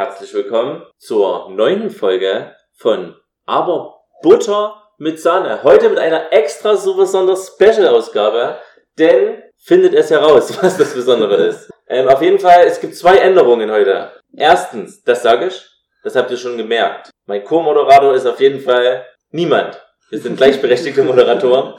[0.00, 5.62] Herzlich willkommen zur neunten Folge von Aber Butter mit Sahne.
[5.62, 8.56] Heute mit einer extra so besonders Special-Ausgabe,
[8.98, 11.68] denn findet es heraus, was das Besondere ist.
[11.86, 14.12] Ähm, auf jeden Fall, es gibt zwei Änderungen heute.
[14.34, 15.66] Erstens, das sage ich,
[16.02, 17.10] das habt ihr schon gemerkt.
[17.26, 19.86] Mein Co-Moderator ist auf jeden Fall niemand.
[20.08, 21.74] Wir sind gleichberechtigte Moderatoren.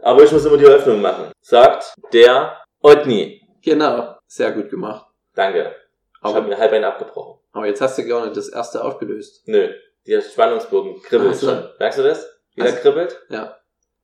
[0.00, 1.32] Aber ich muss immer die Eröffnung machen.
[1.42, 3.42] Sagt der Otni.
[3.62, 5.04] Genau, sehr gut gemacht.
[5.34, 5.76] Danke.
[6.20, 7.40] Ich Aber- habe mir halb einen abgebrochen.
[7.52, 9.46] Aber jetzt hast du gar nicht das erste aufgelöst.
[9.46, 9.68] Nö,
[10.06, 11.46] der Spannungsbogen kribbelt Ach so.
[11.48, 11.68] schon.
[11.78, 12.26] Merkst du das?
[12.54, 12.82] Wie der Ach so.
[12.82, 13.20] kribbelt?
[13.30, 13.56] Ja.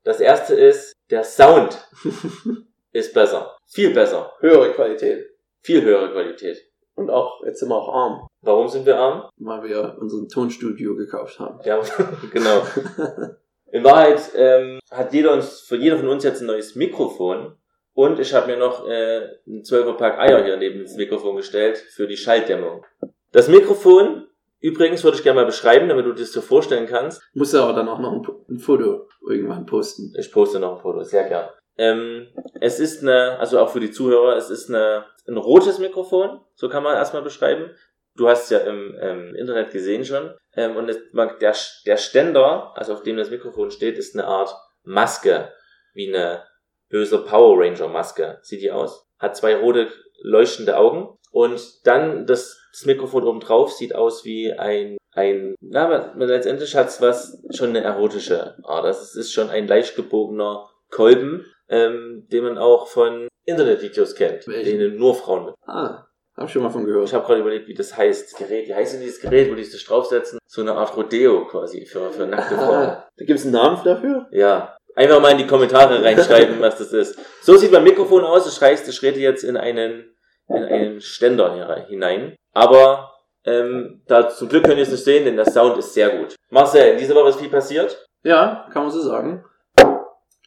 [0.04, 1.78] Das erste ist, der Sound
[2.92, 3.56] ist besser.
[3.66, 4.32] Viel besser.
[4.40, 5.26] Höhere Qualität.
[5.62, 6.58] Viel höhere Qualität.
[6.94, 9.28] Und auch, jetzt sind wir auch arm, Warum sind wir arm?
[9.38, 11.58] weil wir unseren Tonstudio gekauft haben.
[11.64, 11.80] Ja,
[12.32, 12.62] genau.
[13.72, 17.56] In Wahrheit ähm, hat jeder uns, für jeder von uns jetzt ein neues Mikrofon.
[17.94, 21.78] Und ich habe mir noch äh, ein 12er Pack Eier hier neben das Mikrofon gestellt
[21.78, 22.84] für die Schalldämmung.
[23.30, 24.26] Das Mikrofon,
[24.60, 27.22] übrigens, würde ich gerne mal beschreiben, damit du dir das so vorstellen kannst.
[27.34, 30.12] Muss ja aber dann auch noch ein, ein Foto irgendwann posten.
[30.18, 31.48] Ich poste noch ein Foto, sehr gern.
[31.76, 32.28] Ähm,
[32.60, 36.68] es ist eine, also auch für die Zuhörer, es ist eine, ein rotes Mikrofon, so
[36.68, 37.70] kann man erstmal beschreiben.
[38.16, 40.34] Du hast es ja im ähm, Internet gesehen schon.
[40.56, 40.98] Ähm, und es,
[41.40, 41.54] der,
[41.86, 45.52] der Ständer, also auf dem das Mikrofon steht, ist eine Art Maske,
[45.94, 46.44] wie eine
[46.94, 48.38] böse Power Ranger Maske.
[48.42, 49.04] Sieht die aus.
[49.18, 49.88] Hat zwei rote
[50.22, 51.18] leuchtende Augen.
[51.32, 56.76] Und dann das, das Mikrofon oben drauf sieht aus wie ein, ein, na, aber letztendlich
[56.76, 58.84] hat es was, schon eine erotische Art.
[58.84, 64.46] Das ist- ist schon ein leicht gebogener Kolben, ähm, den man auch von Internetvideos kennt,
[64.46, 64.78] Welchen?
[64.78, 65.54] denen nur Frauen mit.
[65.66, 66.06] Ah,
[66.36, 67.08] hab schon mal von gehört.
[67.08, 68.32] Ich habe gerade überlegt, wie das heißt.
[68.32, 70.38] Das Gerät, wie heißt denn dieses Gerät, wo die sich draufsetzen?
[70.46, 72.74] So eine Art Rodeo quasi für, für nackte Frauen.
[72.74, 74.28] Ah, da gibt's einen Namen dafür?
[74.30, 74.73] Ja.
[74.96, 77.18] Einfach mal in die Kommentare reinschreiben, was das ist.
[77.42, 78.46] So sieht mein Mikrofon aus.
[78.46, 80.14] Ich reiß, ich rede jetzt in einen,
[80.48, 82.36] in einen Ständer hinein.
[82.52, 83.12] Aber
[83.44, 86.36] ähm, da zum Glück könnt ihr es nicht sehen, denn der Sound ist sehr gut.
[86.50, 88.06] Marcel, in dieser Woche ist viel passiert.
[88.22, 89.44] Ja, kann man so sagen.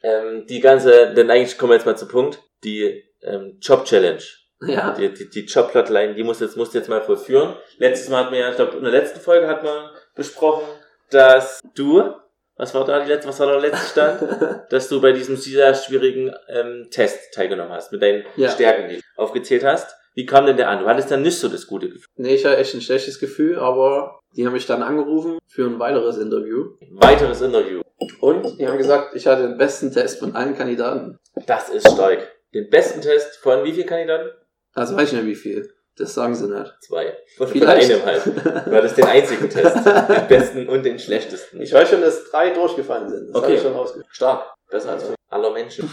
[0.01, 2.41] Ähm, die ganze, denn eigentlich kommen wir jetzt mal zum Punkt.
[2.63, 4.23] Die ähm, Job Challenge.
[4.61, 4.93] Ja.
[4.93, 7.55] Die, die, die Jobplotline, die muss jetzt, musst du jetzt mal vollführen.
[7.77, 10.63] Letztes Mal hat man ja, ich glaube, in der letzten Folge hat man besprochen,
[11.11, 12.15] dass du,
[12.57, 14.61] was war da die letzte, was war der letzte Stand?
[14.71, 18.49] dass du bei diesem sehr schwierigen ähm, Test teilgenommen hast, mit deinen Ja.
[18.49, 19.95] Stärken, die du aufgezählt hast.
[20.15, 20.79] Wie kam denn der an?
[20.79, 22.07] Du hattest dann nicht so das gute Gefühl.
[22.15, 25.79] nee, ich hatte echt ein schlechtes Gefühl, aber die haben mich dann angerufen für ein
[25.79, 26.71] weiteres Interview.
[26.91, 27.81] Weiteres Interview.
[28.19, 31.19] Und die haben gesagt, ich hatte den besten Test von allen Kandidaten.
[31.45, 32.27] Das ist stark.
[32.53, 34.29] Den besten Test von wie vielen Kandidaten?
[34.73, 35.69] Also weiß ich nicht wie viel.
[35.97, 36.73] Das sagen sie nicht.
[36.81, 37.17] Zwei.
[37.37, 37.91] Von Vielleicht.
[37.91, 38.25] einem halt.
[38.25, 39.77] Du hattest den einzigen Test.
[39.85, 41.59] Den besten und den schlechtesten.
[41.61, 43.29] Ich weiß schon, dass drei durchgefallen sind.
[43.29, 43.57] Das Okay.
[43.57, 43.73] schon.
[44.09, 44.53] Stark.
[44.69, 45.89] Besser als aller Menschen.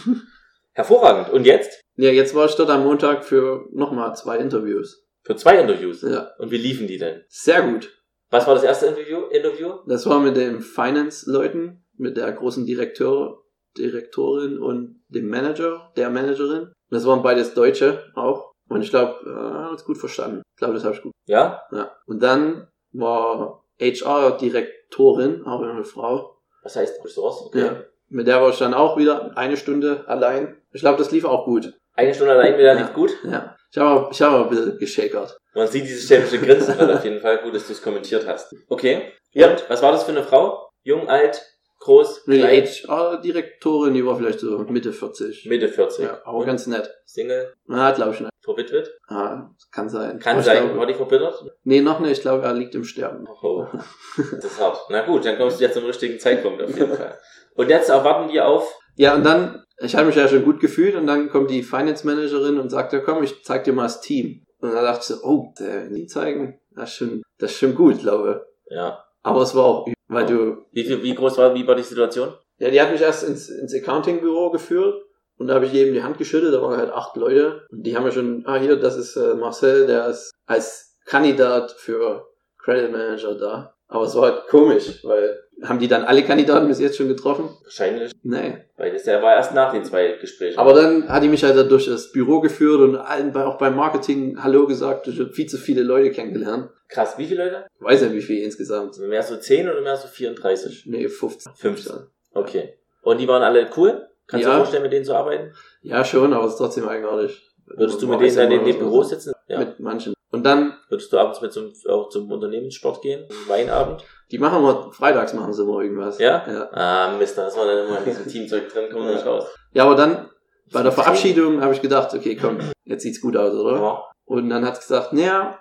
[0.72, 1.32] Hervorragend.
[1.32, 1.80] Und jetzt?
[1.96, 5.06] Ja, jetzt war ich dort am Montag für nochmal zwei Interviews.
[5.22, 6.02] Für zwei Interviews.
[6.02, 7.22] Ja, Und wie liefen die denn?
[7.28, 7.90] sehr gut.
[8.30, 9.26] Was war das erste Interview?
[9.30, 9.74] Interview?
[9.86, 13.44] Das war mit den Finance-Leuten, mit der großen Direktor,
[13.78, 16.72] Direktorin und dem Manager, der Managerin.
[16.90, 18.52] Das waren beides Deutsche auch.
[18.68, 20.42] Und ich glaube, äh, hat's gut verstanden.
[20.54, 21.12] Ich glaube, das habe ich gut.
[21.26, 21.62] Ja?
[21.72, 21.90] Ja.
[22.06, 26.38] Und dann war HR-Direktorin, auch eine Frau.
[26.62, 27.42] Was heißt Ressource?
[27.46, 27.60] Okay.
[27.66, 27.76] Ja.
[28.08, 30.56] Mit der war ich dann auch wieder eine Stunde allein.
[30.72, 31.72] Ich glaube, das lief auch gut.
[31.94, 32.80] Eine Stunde allein wieder Ja.
[32.80, 33.10] lief gut.
[33.24, 33.56] Ja.
[33.70, 35.36] Ich habe ich hab auch ein bisschen geschäkert.
[35.54, 37.38] Man sieht dieses stämmische Grinsen drin auf jeden Fall.
[37.38, 38.54] Gut, dass du es kommentiert hast.
[38.68, 39.12] Okay.
[39.32, 39.50] Ja.
[39.50, 40.68] Und was war das für eine Frau?
[40.82, 41.42] Jung, alt,
[41.84, 45.46] groß, Die klein, HR-Direktorin, die war vielleicht so Mitte 40.
[45.48, 46.04] Mitte 40.
[46.04, 46.90] Ja, aber Und ganz nett.
[47.04, 48.30] Single, Na, glaube ich nicht.
[48.42, 48.90] verwitwet?
[49.08, 50.18] Ah, kann sein.
[50.18, 50.64] Kann Aber sein.
[50.64, 51.44] glaube- War die verbittert?
[51.64, 52.12] Nee, noch nicht.
[52.12, 53.26] Ich glaube, er liegt im Sterben.
[53.42, 53.66] Oh,
[54.16, 54.78] das ist hart.
[54.90, 57.18] Na gut, dann kommst du jetzt zum richtigen Zeitpunkt auf jeden Fall.
[57.54, 60.94] Und jetzt erwarten wir auf Ja, und dann, ich habe mich ja schon gut gefühlt
[60.96, 64.00] und dann kommt die Finance Managerin und sagt, ja komm, ich zeig dir mal das
[64.00, 64.44] Team.
[64.60, 68.00] Und dann dachte ich so, oh, die zeigen, das ist schon, das ist schon gut,
[68.00, 68.76] glaube ich.
[68.76, 69.04] Ja.
[69.22, 72.34] Aber es war auch, weil du, Wie viel, wie groß war, wie war die Situation?
[72.58, 75.02] ja, die hat mich erst ins, ins Accounting-Büro geführt
[75.36, 77.96] und da habe ich jedem die Hand geschüttelt, da waren halt acht Leute und die
[77.96, 82.26] haben ja schon, ah hier, das ist äh, Marcel, der ist als Kandidat für
[82.58, 83.73] Credit Manager da.
[83.94, 87.48] Aber es war halt komisch, weil haben die dann alle Kandidaten bis jetzt schon getroffen?
[87.62, 88.10] Wahrscheinlich.
[88.24, 88.56] Nee.
[88.76, 90.58] Weil das ja war erst nach den zwei Gesprächen.
[90.58, 94.42] Aber dann hat die mich halt durch das Büro geführt und allen auch beim Marketing
[94.42, 95.06] Hallo gesagt.
[95.06, 96.70] Ich habe viel zu viele Leute kennengelernt.
[96.88, 97.66] Krass, wie viele Leute?
[97.78, 98.98] Ich weiß nicht, wie viel insgesamt.
[98.98, 100.86] Mehr so 10 oder mehr so 34?
[100.86, 101.52] Nee, 15.
[101.54, 101.96] 15.
[102.32, 102.74] Okay.
[103.02, 104.08] Und die waren alle cool?
[104.26, 104.54] Kannst du Ja.
[104.56, 105.54] dir vorstellen, mit denen zu arbeiten?
[105.82, 107.48] Ja, schon, aber es ist trotzdem eigenartig.
[107.66, 109.34] Würdest du mit denen ja dann in dem Büro sitzen?
[109.46, 109.60] Ja.
[109.60, 110.14] Mit manchen.
[110.34, 113.24] Und dann, Würdest du abends mit zum, auch zum Unternehmenssport gehen?
[113.46, 114.04] Weinabend?
[114.30, 116.18] die machen wir, freitags machen sie immer irgendwas.
[116.18, 116.44] Ja?
[116.46, 119.26] Ja, Ah, Mist, da ist man dann immer in diesem Teamzeug drin, kommen wir nicht
[119.26, 119.44] raus.
[119.72, 120.28] ja aber dann,
[120.72, 123.76] bei der Verabschiedung habe ich gedacht, okay, komm, jetzt sieht's gut aus, oder?
[123.76, 124.02] Ja.
[124.24, 125.58] Und dann hat sie gesagt, naja,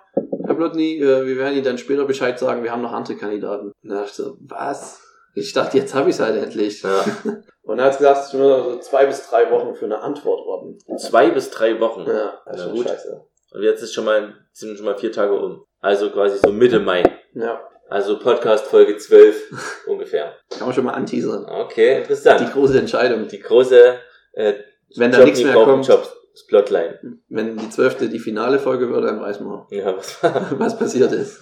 [0.48, 3.66] habe Plotny, äh, wir werden Ihnen dann später Bescheid sagen, wir haben noch andere Kandidaten.
[3.66, 5.00] Und dann dachte ich so, was?
[5.34, 6.82] Ich dachte, jetzt habe ich es halt endlich.
[6.82, 7.04] Ja.
[7.62, 10.78] Und er hat gesagt, es nur so zwei bis drei Wochen für eine Antwort warten.
[10.98, 12.04] Zwei bis drei Wochen.
[12.06, 12.88] Ja, das ist schon gut.
[12.88, 13.24] scheiße.
[13.54, 15.64] Und jetzt ist schon mal, sind schon mal vier Tage um.
[15.80, 17.02] Also quasi so Mitte Mai.
[17.34, 20.34] Ja, Also Podcast Folge 12 ungefähr.
[20.50, 21.44] kann man schon mal anteasern.
[21.46, 22.40] Okay, interessant.
[22.40, 23.28] Die große Entscheidung.
[23.28, 23.98] Die große
[24.32, 24.54] äh,
[24.96, 26.10] Wenn da Job nichts mehr kommt, Jobs
[26.48, 26.98] Plotline.
[27.28, 30.18] wenn die zwölfte die finale Folge wird, dann weiß man, Ja, was
[30.58, 31.40] was passiert ist.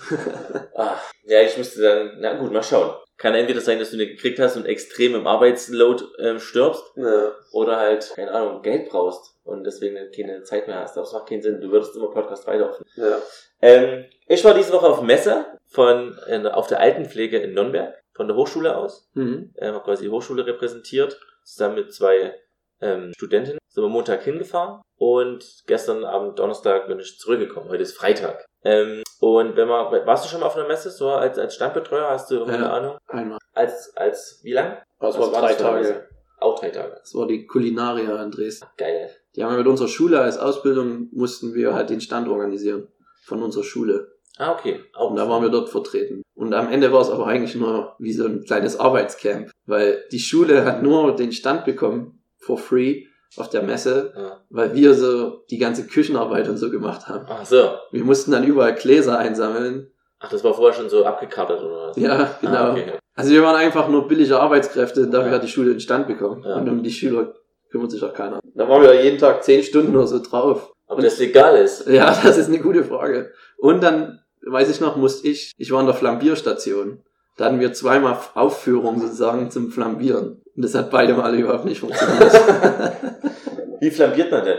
[0.75, 2.95] ah, ja, ich müsste dann, na gut, mal schauen.
[3.19, 7.33] Kann entweder sein, dass du eine gekriegt hast und extrem im Arbeitsload ähm, stirbst Ja.
[7.53, 10.97] oder halt, keine Ahnung, Geld brauchst und deswegen keine Zeit mehr hast.
[10.97, 11.61] Das macht keinen Sinn.
[11.61, 12.85] Du würdest immer Podcast weiterlaufen.
[12.97, 13.19] Ja.
[13.61, 18.27] Ähm, ich war diese Woche auf Messe von, äh, auf der Altenpflege in Nürnberg, von
[18.27, 19.09] der Hochschule aus.
[19.15, 19.53] Mhm.
[19.57, 22.35] ähm, habe quasi die Hochschule repräsentiert, zusammen mit zwei
[22.81, 23.59] ähm, Studentinnen.
[23.69, 27.69] Sind wir Montag hingefahren und gestern Abend, Donnerstag, bin ich zurückgekommen.
[27.69, 28.45] Heute ist Freitag.
[28.63, 32.09] Ähm, und wenn man, warst du schon mal auf einer Messe, so als, als Standbetreuer,
[32.09, 32.73] hast du irgendeine Ja.
[32.73, 32.99] Ahnung?
[33.09, 33.39] Einmal.
[33.53, 34.79] Als, als, wie lang?
[35.01, 36.09] Das Was war drei eine Tage.
[36.39, 36.95] Auch drei Tage.
[37.01, 38.65] Das war die Kulinaria in Dresden.
[38.77, 39.11] Geil.
[39.35, 42.87] Die haben wir mit unserer Schule als Ausbildung, mussten wir halt den Stand organisieren.
[43.25, 44.13] Von unserer Schule.
[44.39, 44.85] Ah, okay.
[44.95, 46.23] Auch Und da waren wir dort vertreten.
[46.37, 49.51] Und am Ende war es aber eigentlich nur wie so ein kleines Arbeitscamp.
[49.67, 53.07] Weil die Schule hat nur den Stand bekommen, for free,
[53.37, 54.41] auf der Messe, Ja.
[54.51, 57.27] weil wir so die ganze Küchenarbeit und so gemacht haben.
[57.29, 57.71] Ach so.
[57.91, 59.91] Wir mussten dann überall Gläser einsammeln.
[60.21, 61.97] Ach, das war vorher schon so abgekartet oder was?
[61.97, 62.55] Ja, genau.
[62.55, 62.93] Ah, okay.
[63.15, 65.35] Also wir waren einfach nur billige Arbeitskräfte, dafür Ja.
[65.37, 66.45] hat die Schule den Stand bekommen.
[66.45, 66.57] Ja.
[66.57, 67.35] Und um die Schüler
[67.71, 68.39] kümmert sich auch keiner.
[68.55, 70.73] Da waren wir jeden Tag zehn Stunden oder so drauf.
[70.87, 71.87] Ob das legal ist?
[71.89, 73.33] Ja, das ist eine gute Frage.
[73.59, 77.03] Und dann, weiß ich noch, musste ich, ich war in der Flambierstation.
[77.39, 80.42] Da hatten wir zweimal Aufführung sozusagen zum Flambieren.
[80.55, 82.33] Und das hat beide Male überhaupt nicht funktioniert.
[83.81, 84.59] Wie flambiert man denn?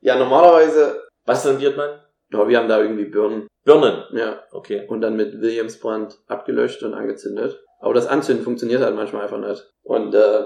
[0.00, 2.00] ja, normalerweise, Was flambiert man?
[2.32, 3.46] ja, wir haben da irgendwie Birnen.
[3.64, 4.04] Birnen.
[4.12, 4.42] Ja.
[4.52, 4.86] Okay.
[4.88, 7.60] Und dann mit Williamsbrand abgelöscht und angezündet.
[7.80, 9.70] Aber das Anzünden funktioniert halt manchmal einfach nicht.
[9.82, 10.44] Und, äh,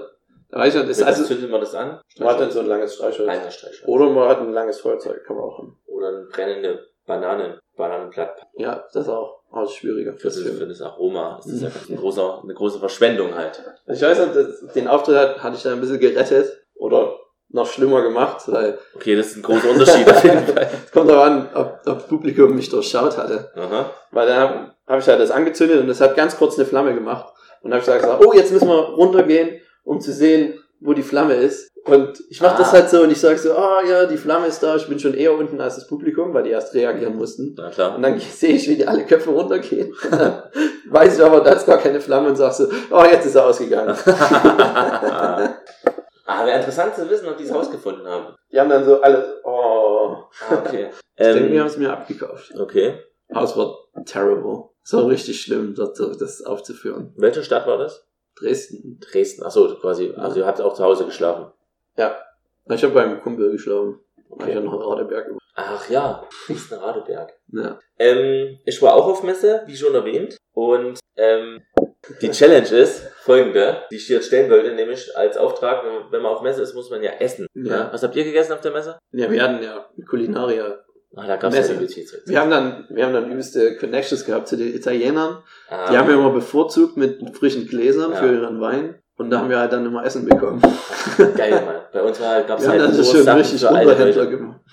[0.51, 2.01] da weiß ich nicht, ist also, zündet man das an?
[2.19, 3.29] man hat dann so ein langes Streichholz.
[3.29, 3.87] Kleiner Streichholz.
[3.87, 5.79] Oder man hat ein langes Feuerzeug, kann man auch haben.
[5.85, 8.41] Oder eine brennende Bananen, Bananenblatt.
[8.57, 9.38] Ja, das auch.
[9.51, 10.13] Aber das ist schwieriger.
[10.13, 13.63] Für das, für das Aroma ist das ja ganz ein großer, eine große Verschwendung halt.
[13.87, 17.15] Ich weiß nicht, das, den Auftritt hat, hatte ich da ein bisschen gerettet oder
[17.51, 20.69] noch schlimmer gemacht, weil Okay, das ist ein großer Unterschied auf jeden Fall.
[20.85, 23.51] es kommt darauf an, ob, ob das Publikum mich durchschaut hatte.
[23.55, 23.89] Aha.
[24.11, 26.93] Weil dann habe hab ich halt das angezündet und es hat ganz kurz eine Flamme
[26.93, 27.33] gemacht.
[27.61, 31.03] Und dann habe ich gesagt, oh, jetzt müssen wir runtergehen, um zu sehen, wo die
[31.03, 31.69] Flamme ist.
[31.91, 32.73] Und ich mache das Ah.
[32.73, 35.13] halt so und ich sage so, ah ja, die Flamme ist da, ich bin schon
[35.13, 37.55] eher unten als das Publikum, weil die erst reagieren mussten.
[37.57, 37.95] Na klar.
[37.95, 39.93] Und dann sehe ich, wie die alle Köpfe runtergehen.
[40.89, 43.45] Weiß ich aber, da ist gar keine Flamme und sag so, oh, jetzt ist er
[43.45, 43.95] ausgegangen.
[46.25, 48.35] ah, wäre interessant zu wissen, ob die es rausgefunden haben.
[48.51, 50.17] Die haben dann so alle, oh.
[50.49, 50.89] Ah, okay.
[51.15, 52.53] Ich denke, wir haben ähm, es mir abgekauft.
[52.59, 52.99] okay.
[53.31, 53.75] Aber es war
[54.05, 54.69] terrible.
[54.91, 57.13] War richtig schlimm, dort so das aufzuführen.
[57.15, 58.07] Welche Stadt war das?
[58.35, 58.99] Dresden.
[58.99, 59.43] Dresden.
[59.45, 60.13] Ach so, quasi.
[60.15, 61.51] Also ihr habt auch zu Hause geschlafen.
[61.99, 62.17] Ja.
[62.71, 63.99] Ich habe beim Kumpel geschlafen.
[64.29, 64.55] War ich Okay.
[64.55, 65.31] ja noch Radeberg.
[65.55, 67.33] Ach ja, Dresden Radeberg.
[67.51, 67.79] Ja.
[67.97, 70.37] Ähm, ich war auch auf Messe, wie schon erwähnt.
[70.53, 71.61] Und ähm,
[72.21, 76.41] die Challenge ist folgende, die ich dir stellen wollte, nämlich als Auftrag, wenn- man auf
[76.41, 77.47] Messe ist, muss man ja essen.
[77.55, 77.89] Ja.
[77.91, 78.97] Was habt ihr gegessen auf der Messe?
[79.11, 80.79] Ja, wir hatten ja Kulinaria.
[81.15, 81.73] Ah, da gab's Messe.
[81.73, 81.81] ja
[82.25, 85.41] Wir haben dann, wir haben dann übelste Connections gehabt zu den Italienern.
[85.69, 88.17] Ah, Die haben wir immer bevorzugt mit frischen Gläsern Ja.
[88.17, 89.01] für ihren Wein.
[89.17, 90.61] Und da haben wir halt dann immer Essen bekommen.
[91.35, 91.78] geil, Mann.
[91.91, 94.25] Bei uns war, gab's Wir haben halt dann so schön Sachen richtig für Unterhändler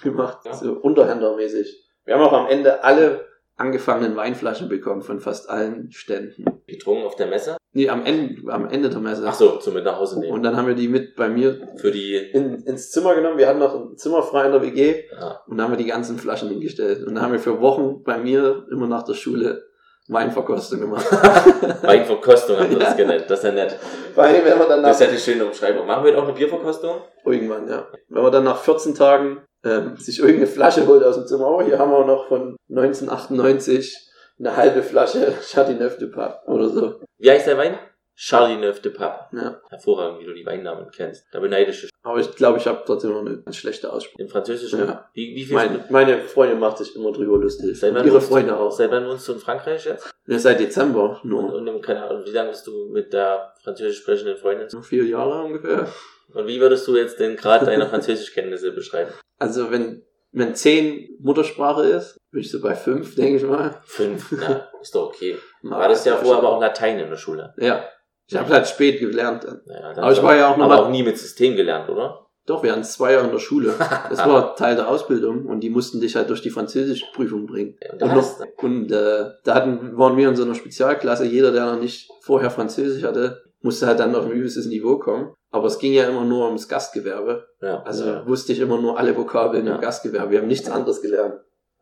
[0.03, 0.39] gemacht.
[0.45, 0.55] Ja.
[0.55, 1.85] So Unterhändlermäßig.
[2.05, 6.45] Wir haben auch am Ende alle angefangenen Weinflaschen bekommen von fast allen Ständen.
[6.67, 7.57] Getrunken auf der Messe.
[7.73, 9.25] Nee, am Ende, am Ende der Messe.
[9.27, 10.33] Ach so, zum mit nach Hause nehmen.
[10.33, 13.39] Und dann haben wir die mit bei mir Für die, in, ins Zimmer genommen.
[13.39, 15.41] Wir hatten noch ein Zimmer frei in der WG ja.
[15.47, 17.07] und da haben wir die ganzen Flaschen hingestellt.
[17.07, 19.66] Und dann haben wir für Wochen bei mir immer nach der Schule
[20.09, 21.07] Weinverkostung gemacht.
[21.83, 23.25] Weinverkostung haben wir das genannt.
[23.29, 23.79] Das ist ja nett.
[24.15, 25.87] Allem, wenn wir dann nach, Das ist ja die schöne Umschreibung.
[25.87, 27.01] Machen wir jetzt auch eine Bierverkostung?
[27.25, 27.87] irgendwann, ja.
[28.09, 31.63] Wenn man dann nach 14 Tagen ähm, sich irgendeine Flasche holt aus dem Zimmer, oh,
[31.63, 37.01] hier haben wir noch von 1998 eine halbe Flasche Chateauneuf de Pape oder so.
[37.19, 37.79] Wie heißt der Wein?
[38.17, 39.37] Charlie Neuf de Pape.
[39.37, 39.61] Ja.
[39.69, 41.27] Hervorragend, wie du die Weinnamen kennst.
[41.33, 41.91] Da beneide ich dich.
[42.03, 44.17] Aber ich glaube, ich habe trotzdem noch eine schlechte Aussprache.
[44.17, 44.81] Den französischen?
[44.81, 45.09] Ja.
[45.13, 45.55] Wie, wie viel?
[45.55, 47.79] Meine, meine Freundin macht sich immer drüber lustig.
[47.79, 48.71] Seit Und wann ihre wohnst du- Freunde auch.
[48.73, 50.11] Seit wann wohnst du in Frankreich jetzt?
[50.27, 51.53] Ja, seit Dezember Und, nur.
[51.53, 54.69] und im, keine Ahnung, wie lange bist du mit der französisch sprechenden Freundin?
[54.71, 55.87] So vier Jahre ungefähr.
[56.33, 59.11] Und wie würdest du jetzt den Grad deiner Französischkenntnisse beschreiben?
[59.39, 63.79] Also wenn, wenn zehn Muttersprache ist, bin ich so bei fünf, denke ich mal.
[63.85, 64.33] Fünf.
[64.33, 65.37] Na, ist doch okay.
[65.63, 67.53] War das ja vorher aber auch Latein in der Schule.
[67.59, 67.85] Ja.
[68.29, 69.61] Ich habe halt spät gelernt dann
[69.99, 72.27] Aber ich war ja auch noch aber auch nie mit System gelernt, oder?
[72.47, 73.75] Doch, wir hatten zwei Jahre in der Schule.
[74.09, 77.77] Das war Teil der Ausbildung und die mussten dich halt durch die Französischprüfung bringen.
[77.83, 81.25] Ja, und noch, und äh, da hatten, waren wir in so einer Spezialklasse.
[81.25, 85.35] Jeder, der noch nicht vorher Französisch hatte, musste halt dann auf ein übelstes Niveau kommen.
[85.51, 87.49] Aber es ging ja immer nur ums Gastgewerbe.
[87.63, 88.27] ja, Also ja.
[88.27, 89.75] wusste ich immer nur alle Vokabeln Ja.
[89.77, 90.31] im Gastgewerbe.
[90.31, 91.41] Wir haben nichts anderes gelernt.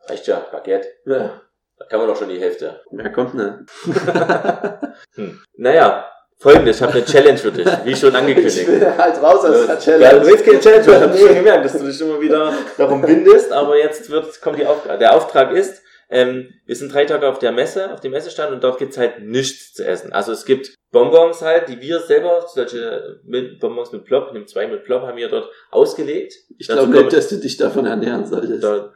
[0.08, 0.88] reicht ja, Baguette.
[1.04, 1.42] Ja.
[1.76, 2.80] Da kann man doch schon die Hälfte.
[2.90, 3.66] Mehr kommt ne.
[5.16, 5.40] Hm.
[5.56, 6.06] Naja,
[6.38, 8.68] folgendes, ich habe eine Challenge für dich, wie schon angekündigt.
[8.98, 11.84] halt raus aus der Ja, du willst keine Challenge, ich habe schon gemerkt, dass du
[11.84, 14.98] dich immer wieder darum bindest, aber jetzt wird, kommt die Aufgabe.
[14.98, 18.62] Der Auftrag ist, ähm, wir sind drei Tage auf der Messe, auf dem Messestand und
[18.62, 20.12] dort gibt's halt nichts zu essen.
[20.12, 23.20] Also es gibt Bonbons halt, die wir selber, solche
[23.60, 26.34] Bonbons mit Plop, nimm zwei mit Plop, haben wir dort ausgelegt.
[26.56, 28.62] Ich glaube nicht, dass du dich davon ernähren solltest.
[28.62, 28.92] Da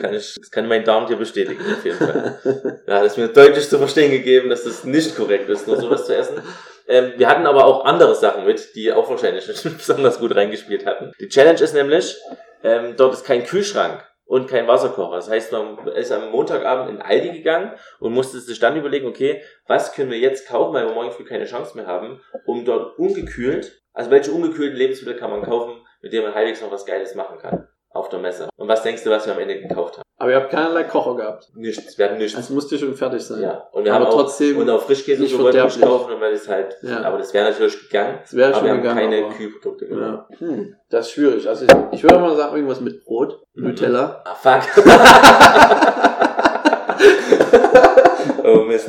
[0.00, 2.38] kann ich, das kann mein Darm dir bestätigen, auf jeden Fall.
[2.86, 6.06] Ja, das ist mir deutlich zu verstehen gegeben, dass das nicht korrekt ist, nur sowas
[6.06, 6.40] zu essen.
[6.88, 10.86] Ähm, wir hatten aber auch andere Sachen mit, die auch wahrscheinlich nicht besonders gut reingespielt
[10.86, 11.12] hatten.
[11.20, 12.16] Die Challenge ist nämlich,
[12.64, 15.16] ähm, dort ist kein Kühlschrank und kein Wasserkocher.
[15.16, 19.42] Das heißt, man ist am Montagabend in Aldi gegangen und musste sich dann überlegen, okay,
[19.66, 22.96] was können wir jetzt kaufen, weil wir morgen früh keine Chance mehr haben, um dort
[22.96, 27.16] ungekühlt, also welche ungekühlten Lebensmittel kann man kaufen, mit denen man halbwegs noch was Geiles
[27.16, 28.48] machen kann auf der Messe.
[28.56, 30.04] Und was denkst du, was wir am Ende gekauft haben?
[30.16, 31.48] Aber ihr habt keinerlei Kocher gehabt.
[31.56, 32.38] Nichts, wir hatten nichts.
[32.38, 33.42] Es musste schon fertig sein.
[33.42, 36.20] ja, und wir aber haben auch, trotzdem und auch Frischkäse nicht wollten wir kaufen, und
[36.20, 37.02] weil das halt, Ja.
[37.02, 38.18] aber das wäre natürlich gegangen.
[38.20, 38.98] Das wäre Aber schon wir haben gegangen.
[39.10, 40.22] keine aber, Kühlprodukte genommen.
[40.30, 40.38] ja.
[40.38, 41.48] hm, das ist schwierig.
[41.48, 43.42] Also ich, ich würde mal sagen, irgendwas mit Brot.
[43.60, 44.22] Nutella.
[44.24, 44.62] Ah, fuck.
[48.44, 48.88] oh Mist.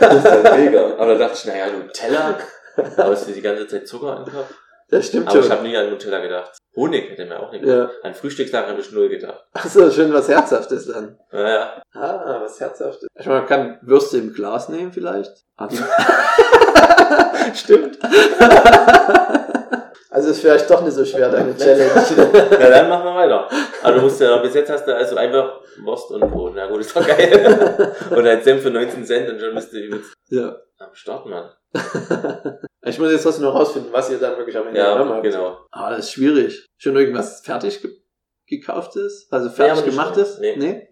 [0.00, 0.84] Das ist ja mega.
[0.98, 2.36] Aber da dachte ich, naja, Nutella.
[2.96, 4.54] Aber ist die ganze Zeit Zucker im Kopf?
[4.90, 5.52] Das stimmt Aber ich schon.
[5.52, 6.52] habe nie an Nutella gedacht.
[6.74, 7.90] Honig hätte mir auch nicht Ja.
[8.02, 9.44] An Frühstückssachen habe ich null gedacht.
[9.52, 11.18] Achso, schön was Herzhaftes dann.
[11.30, 11.82] Naja.
[11.92, 13.06] Ah, was Herzhaftes.
[13.18, 15.32] Ich meine, man kann Würste im Glas nehmen vielleicht.
[17.54, 17.98] Stimmt.
[20.10, 21.90] Also ist vielleicht doch nicht so schwer, deine Challenge.
[22.60, 23.48] Na dann machen wir weiter.
[23.82, 26.52] Aber du musst ja, bis jetzt hast du also einfach Wurst und Brot.
[26.56, 27.92] Na gut, ist doch geil.
[28.10, 30.56] und halt Senf für 19 Cent und schon bist du übelst ja.
[30.78, 31.50] am Start, Mann.
[32.82, 35.22] Ich muss jetzt trotzdem noch rausfinden, was ihr dann wirklich am Ende genommen Ja, habt.
[35.22, 35.58] genau.
[35.72, 36.64] Ah, das ist schwierig.
[36.78, 37.90] Schon irgendwas fertig ge
[38.46, 39.30] gekauft ist?
[39.30, 40.22] Also Nee, fertig aber nicht gemacht schon.
[40.22, 40.40] ist?
[40.40, 40.56] Nee.
[40.56, 40.88] Nee?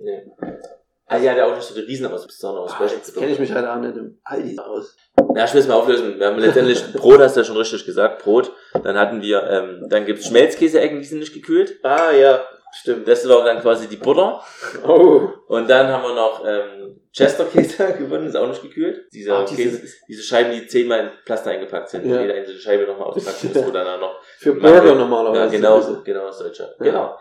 [1.09, 1.17] Nee.
[1.17, 3.39] Ah, ja, der auch nicht so die Riesen, aber so besonders Ah, jetzt kenne ich
[3.39, 4.97] mich halt auch nicht im Aldi aus.
[5.37, 6.19] Ja, ich will es mal auflösen.
[6.19, 8.51] Wir haben letztendlich Brot, hast du ja schon richtig gesagt, Brot.
[8.83, 11.79] Dann hatten wir, ähm, dann gibt's Schmelzkäse-Ecken, die sind nicht gekühlt.
[11.85, 13.07] Ah, ja, stimmt.
[13.07, 14.43] Das war dann quasi die Butter.
[14.87, 15.29] Oh.
[15.49, 19.07] Und dann haben wir noch ähm, Chester-Käse gewonnen, ist auch nicht gekühlt.
[19.13, 22.21] Dieser Ah, Käse, dieses, diese Scheiben, die zehnmal in Plaster eingepackt sind, Ja.
[22.21, 25.41] jede einzelne Scheibe nochmal auspacken muss, wo dann noch für Burger normalerweise.
[25.45, 26.03] Ja, genau, sowieso.
[26.03, 26.63] genau, das Deutsche.
[26.81, 26.85] Ja.
[26.85, 27.17] Genau.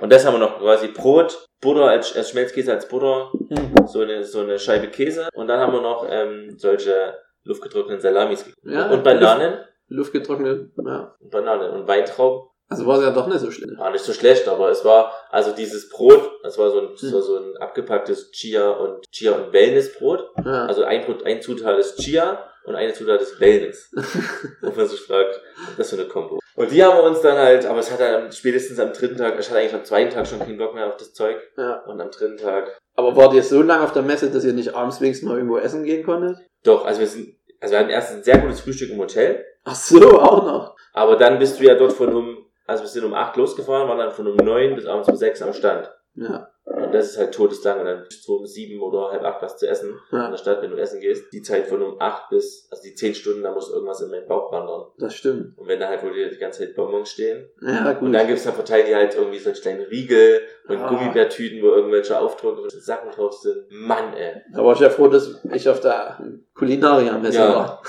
[0.00, 3.86] Und das haben wir noch quasi Brot, Butter als, als Schmelzkäse als Butter, Hm.
[3.86, 5.28] so eine, so eine Scheibe Käse.
[5.34, 8.44] Und dann haben wir noch ähm, solche luftgetrockneten Salamis.
[8.64, 9.58] Ja, und Bananen.
[9.88, 11.14] Luftgetrocknet, ja.
[11.20, 11.70] Und Bananen.
[11.70, 12.48] Und Weintrauben.
[12.68, 13.76] Also war es ja doch nicht so schlimm.
[13.78, 17.12] War nicht so schlecht, aber es war, also dieses Brot, das war so ein, Hm.
[17.12, 20.30] war so ein abgepacktes Chia und Chia und Wellnessbrot.
[20.44, 20.66] Ja.
[20.66, 23.92] Also ein, Brot- ein Zutat ist Chia und eine Zutat ist Wellness.
[24.62, 25.40] Wo man sich fragt,
[25.76, 26.40] das ist so eine Kombo.
[26.56, 29.38] Und die haben wir uns dann halt, aber es hat dann spätestens am dritten Tag,
[29.38, 31.36] ich hatte eigentlich am zweiten Tag schon keinen Bock mehr auf das Zeug.
[31.56, 31.82] ja.
[31.86, 34.74] Und am dritten Tag, Aber wart ihr so lange auf der Messe, dass ihr nicht
[34.74, 36.38] abends wenigstens mal irgendwo essen gehen konntet?
[36.62, 39.74] doch, also wir sind, also wir hatten erst ein sehr gutes Frühstück im Hotel, Ach
[39.74, 40.76] so, auch noch.
[40.92, 43.98] aber dann bist du ja dort von um, also wir sind um acht losgefahren, waren
[43.98, 45.90] dann von um neun bis abends um sechs am Stand.
[46.14, 46.48] Ja.
[46.66, 47.80] Und das ist halt todeslang.
[47.80, 50.36] Und dann bist du um sieben oder halb acht was zu essen in ja, der
[50.38, 51.30] Stadt, wenn du essen gehst.
[51.32, 54.26] Die Zeit von um acht bis, also die zehn Stunden, da muss irgendwas in meinen
[54.26, 54.86] Bauch wandern.
[54.98, 55.58] das stimmt.
[55.58, 57.50] Und wenn da halt wohl die ganze Zeit Bonbons stehen.
[57.60, 58.14] Ja, Und gut.
[58.14, 60.88] dann gibt's da verteilen die halt irgendwie solche kleine Riegel und Ah.
[60.88, 63.66] Gummibärtüten, wo irgendwelche Aufdrucke und Sachen drauf sind.
[63.70, 64.40] Mann, ey.
[64.54, 66.18] Da war ich ja froh, dass ich auf der
[66.54, 67.54] Kulinaria-Messe Ja.
[67.54, 67.82] war.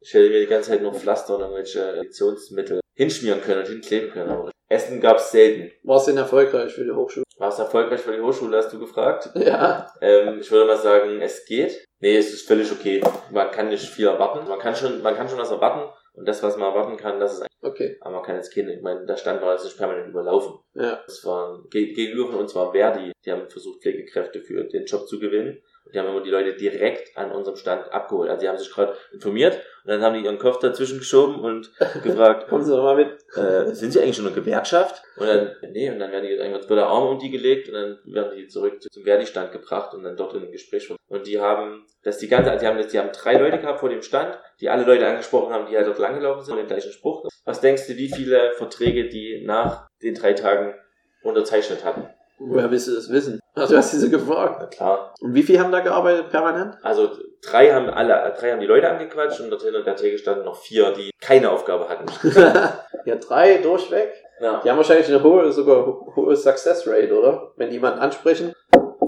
[0.00, 4.10] Ich hätte mir die ganze Zeit noch Pflaster und irgendwelche Injektionsmittel hinschmieren können und hinkleben
[4.10, 4.30] können.
[4.30, 5.70] Aber Essen gab's selten.
[5.84, 7.21] War es denn erfolgreich für die Hochschule?
[7.38, 9.30] War es erfolgreich für die Hochschule, hast du gefragt?
[9.34, 9.90] Ja.
[10.00, 11.84] Ähm, ich würde mal sagen, es geht.
[12.00, 13.02] Nee, es ist völlig okay.
[13.30, 14.46] Man kann nicht viel erwarten.
[14.48, 15.90] Man kann schon, man kann schon was erwarten.
[16.14, 17.96] Und das, was man erwarten kann, das ist Okay.
[18.00, 20.58] aber man kann jetzt keine, ich meine, da stand war jetzt nicht permanent überlaufen.
[20.74, 21.00] Ja.
[21.06, 23.12] Das waren, ge- gegenüber von uns war Verdi.
[23.24, 25.62] Die haben versucht, Pflegekräfte für den Job zu gewinnen.
[25.84, 28.30] Und die haben immer die Leute direkt an unserem Stand abgeholt.
[28.30, 31.70] Also die haben sich gerade informiert und dann haben die ihren Kopf dazwischen geschoben und
[32.02, 33.18] gefragt, Kommen Sie doch mal mit.
[33.36, 35.02] äh, sind Sie eigentlich schon eine Gewerkschaft?
[35.16, 37.74] Und dann, nee, und dann werden die einfach wird der Arm um die gelegt und
[37.74, 40.88] dann werden die zurück zum Verdi-Stand gebracht und dann dort in ein Gespräch.
[41.08, 43.80] Und die haben, das die ganze, also die haben das, die haben drei Leute gehabt
[43.80, 46.68] vor dem Stand, die alle Leute angesprochen haben, die halt dort langgelaufen sind, und den
[46.68, 47.28] gleichen Spruch.
[47.44, 50.74] Was denkst du, wie viele Verträge die nach den drei Tagen
[51.22, 52.08] unterzeichnet hatten?
[52.38, 53.41] Woher willst du das wissen?
[53.54, 54.56] Ach, du hast diese gefragt.
[54.60, 55.14] Na klar.
[55.20, 56.76] Und wie viel haben da gearbeitet permanent?
[56.82, 57.10] Also
[57.42, 60.56] drei haben alle, drei haben die Leute angequatscht und dort hinter der Theke standen noch
[60.56, 62.06] vier, die keine Aufgabe hatten.
[63.04, 64.12] ja, drei durchweg.
[64.40, 64.60] Ja.
[64.64, 67.52] Die haben wahrscheinlich eine hohe, sogar hohe Success Rate, oder?
[67.56, 68.54] Wenn die jemanden ansprechen.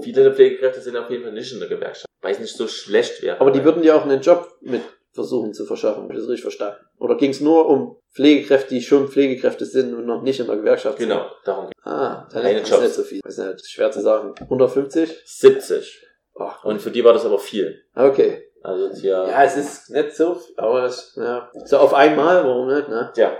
[0.01, 2.67] Viele der Pflegekräfte sind auf jeden Fall nicht in der Gewerkschaft, weil es nicht so
[2.67, 3.39] schlecht wäre.
[3.39, 4.81] Aber die würden dir auch einen Job mit
[5.15, 6.03] versuchen zu verschaffen.
[6.03, 6.77] Hab ich das richtig verstanden?
[6.99, 10.57] Oder ging es nur um Pflegekräfte, die schon Pflegekräfte sind und noch nicht in der
[10.57, 11.09] Gewerkschaft sind?
[11.09, 11.81] Genau, darum geht's.
[11.83, 12.83] Ah, Keine Talent ist Jobs.
[12.83, 13.19] nicht so viel.
[13.25, 14.35] Weiß nicht, schwer zu sagen.
[14.41, 15.09] 150?
[15.25, 16.01] 70.
[16.39, 17.81] Ach, Und für die war das aber viel.
[17.95, 18.43] okay.
[18.61, 21.51] Also hier, Ja, es ist nicht so, viel, aber es, ja.
[21.65, 23.11] So auf einmal, warum nicht, ne?
[23.15, 23.37] ja,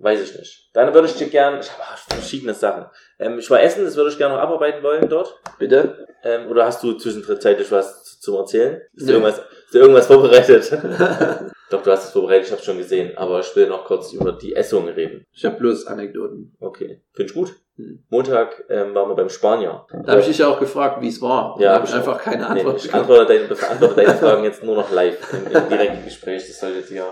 [0.00, 0.70] weiß ich nicht.
[0.74, 2.86] Dann würde ich dir gern, ich habe verschiedene Sachen.
[3.18, 5.34] Ähm, ich war essen, das würde ich gerne noch abarbeiten wollen dort.
[5.58, 6.06] Bitte?
[6.22, 8.80] Ähm, oder hast du zwischenzeitlich was zu- zum Erzählen?
[8.94, 9.12] Ist Nee.
[9.12, 10.72] irgendwas, ist dir irgendwas vorbereitet?
[11.70, 13.16] Doch, du hast es vorbereitet, ich habe schon gesehen.
[13.18, 15.24] Aber ich will noch kurz über die Essung reden.
[15.32, 16.56] Ich habe bloß Anekdoten.
[16.60, 17.52] Okay, finde ich gut.
[17.76, 18.04] Hm.
[18.08, 19.84] Montag ähm, waren wir beim Spanier.
[20.04, 21.56] Da habe ich dich ja auch gefragt, wie es war.
[21.60, 23.02] Ja, da hab habe ich ich einfach keine Nee, Antwort ich bekommen.
[23.02, 26.46] antworte deine, beantworte deine Fragen jetzt nur noch live im, im direkten Gespräch.
[26.46, 27.04] Das sollte dir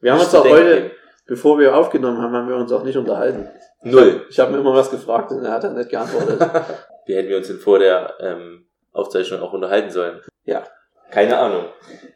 [0.00, 0.90] Wir haben uns auch heute, geben.
[1.26, 3.48] Bevor wir aufgenommen haben, haben wir uns auch nicht unterhalten.
[3.82, 4.26] Null.
[4.30, 6.40] Ich habe mir immer was gefragt und er hat dann nicht geantwortet.
[7.06, 10.20] Wie hätten wir uns denn vor der ähm, Aufzeichnung auch unterhalten sollen?
[10.44, 10.62] Ja.
[11.10, 11.64] Keine Ahnung.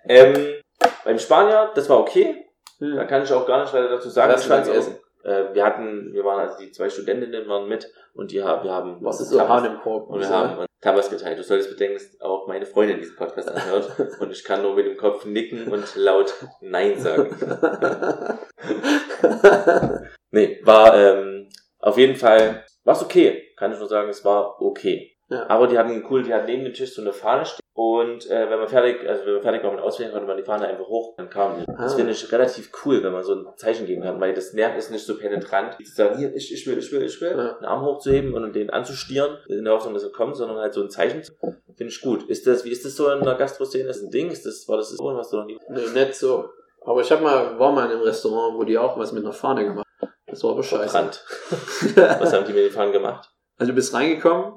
[0.08, 0.54] Ähm,
[1.04, 2.44] beim Spanier, das war okay.
[2.78, 3.06] Da Hm.
[3.06, 4.32] kann ich auch gar nicht weiter dazu sagen.
[4.32, 7.92] Was Ich du auch- Äh, wir hatten, wir waren also die zwei Studentinnen waren mit
[8.14, 10.08] und die haben, wir haben Was ist so Hahn im Korb?
[10.08, 11.36] und wir haben uns Tabas geteilt.
[11.36, 13.90] Du solltest bedenken, dass auch meine Freundin diesen Podcast anhört
[14.20, 17.36] und ich kann nur mit dem Kopf nicken und laut Nein sagen.
[20.32, 23.54] Nee, war ähm, auf jeden Fall, war's okay.
[23.56, 25.15] Kann ich nur sagen, es war okay.
[25.28, 25.48] Ja.
[25.48, 27.60] Aber die hatten cool, die hatten neben dem Tisch so eine Fahne stehen.
[27.74, 30.44] Und äh, wenn man fertig, also wenn man fertig war mit Auswählen, konnte man die
[30.44, 31.66] Fahne einfach hoch, dann kam die.
[31.66, 31.96] Das Ah.
[31.96, 34.90] finde ich relativ cool, wenn man so ein Zeichen geben kann, weil das Nerv ist
[34.90, 37.56] nicht so penetrant, wie zu sagen, hier, ich, ich will, ich will, ich will, Ja.
[37.56, 40.82] einen Arm hochzuheben und den anzustieren, in der Hoffnung, dass er kommt, sondern halt so
[40.82, 41.32] ein Zeichen zu
[41.76, 42.22] finde ich gut.
[42.30, 43.90] Ist das, wie ist das so in der Gastro-Szene?
[43.90, 44.30] Ist das ein Ding?
[44.30, 46.48] Ist das, war das so, was du noch nie nee, nicht so.
[46.82, 49.32] Aber ich hab mal, war mal in einem Restaurant, wo die auch was mit einer
[49.34, 50.12] Fahne gemacht haben.
[50.26, 51.10] Das war aber scheiße.
[51.96, 53.30] Was haben die mit den Fahnen gemacht?
[53.58, 54.54] Also du bist reingekommen,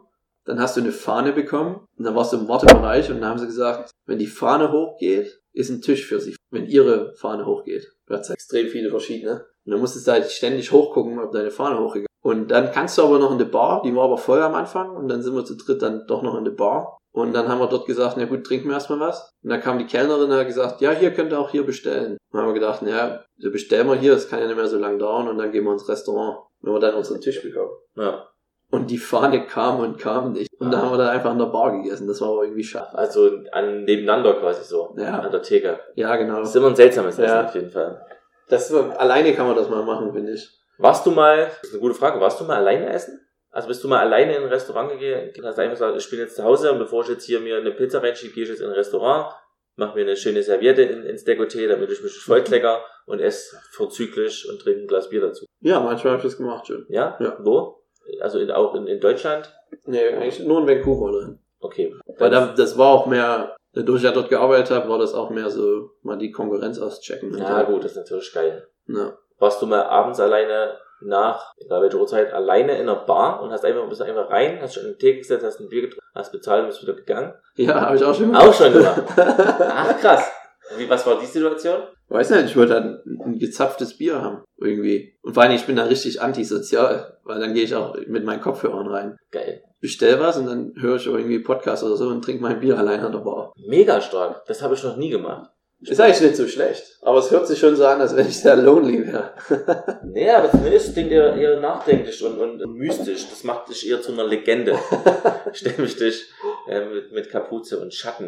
[0.50, 3.40] dann hast du eine Fahne bekommen und dann warst du im Wartebereich und dann haben
[3.40, 6.36] sie gesagt, wenn die Fahne hochgeht, ist ein Tisch für sie.
[6.50, 7.88] Wenn ihre Fahne hochgeht.
[8.08, 9.46] Du hast extrem viele verschiedene.
[9.66, 12.26] Und dann musstest du halt ständig hochgucken, ob deine Fahne hochgegangen ist.
[12.26, 14.96] Und dann kannst du aber noch in die Bar, die war aber voll am Anfang
[14.96, 16.98] und dann sind wir zu dritt dann doch noch in die Bar.
[17.12, 19.30] Und dann haben wir dort gesagt, na gut, trinken wir erstmal was.
[19.44, 22.18] Und dann kam die Kellnerin und hat gesagt, ja, hier könnt ihr auch hier bestellen.
[22.32, 24.98] Dann haben wir gedacht, naja, bestellen wir hier, das kann ja nicht mehr so lange
[24.98, 27.72] dauern und dann gehen wir ins Restaurant, wenn wir dann unseren Tisch bekommen.
[27.96, 28.28] Ja.
[28.72, 30.50] Und die Fahne kam und kam nicht.
[30.60, 32.08] Und dann haben wir dann einfach an der Bar gegessen.
[32.08, 32.96] Das war aber irgendwie schade.
[32.96, 34.96] Also an, nebeneinander quasi so.
[34.98, 35.20] Ja.
[35.20, 35.80] An der Theke.
[35.96, 36.40] Ja, genau.
[36.40, 37.46] Das ist immer ein seltsames Essen Ja.
[37.46, 38.06] auf jeden Fall.
[38.48, 40.50] Das war, alleine kann man das mal machen, finde ich.
[40.78, 43.20] Warst du mal, das ist eine gute Frage, warst du mal alleine essen?
[43.52, 46.36] Also bist du mal alleine in ein Restaurant gegangen, hast einfach gesagt, ich bin jetzt
[46.36, 48.68] zu Hause und bevor ich jetzt hier mir eine Pizza reinschiebe, gehe ich jetzt in
[48.68, 49.34] ein Restaurant,
[49.76, 54.48] mach mir eine schöne Serviette in, ins Dekolleté, damit ich mich vollklecker und esse vorzüglich
[54.50, 55.46] und trinke ein Glas Bier dazu.
[55.62, 56.86] Ja, manchmal habe ich das gemacht schon.
[56.90, 57.18] Ja?
[57.20, 57.38] Ja.
[57.40, 57.79] Wo?
[58.22, 59.54] Also in, auch in, in Deutschland?
[59.86, 61.40] Nee, eigentlich nur in Vancouver drin.
[61.60, 61.94] Okay.
[62.18, 65.30] Weil da, das war auch mehr, dadurch, dass ich dort gearbeitet habe, war das auch
[65.30, 67.38] mehr so, mal die Konkurrenz auschecken.
[67.38, 67.72] Ja so.
[67.74, 68.68] gut, das ist natürlich geil.
[68.88, 69.18] Ja.
[69.38, 73.64] Warst du mal abends alleine nach, egal welche Uhrzeit, alleine in einer Bar und hast
[73.64, 76.32] einfach, bist einfach rein, hast schon in den Tee gesetzt, hast ein Bier getrunken, hast
[76.32, 77.34] bezahlt und bist wieder gegangen?
[77.56, 79.04] Ja, habe ich auch schon Auch schon gemacht.
[79.18, 80.32] Ach krass.
[80.78, 81.84] Wie, was war die Situation?
[82.10, 85.16] Weiß nicht, ich wollte halt ein, gezapftes Bier haben, irgendwie.
[85.22, 88.42] Und vor allem, ich bin da richtig antisozial, weil dann gehe ich auch mit meinen
[88.42, 89.18] Kopfhörern rein.
[89.32, 89.64] Geil.
[89.80, 93.00] Bestell was und dann höre ich irgendwie Podcast oder so und trinke mein Bier allein
[93.00, 93.54] an der Bar.
[93.68, 94.46] Mega stark.
[94.46, 95.52] Das habe ich noch nie gemacht.
[95.82, 96.98] Ist eigentlich nicht so schlecht.
[97.02, 99.34] Aber es hört sich schon so an, als wenn ich sehr lonely wäre.
[100.04, 103.30] Nee, aber ist, klingt eher, eher nachdenklich und, und, und mystisch.
[103.30, 104.78] Das macht dich eher zu einer Legende.
[105.54, 106.26] Stell mich dich
[106.68, 108.28] äh, mit, mit Kapuze und Schatten.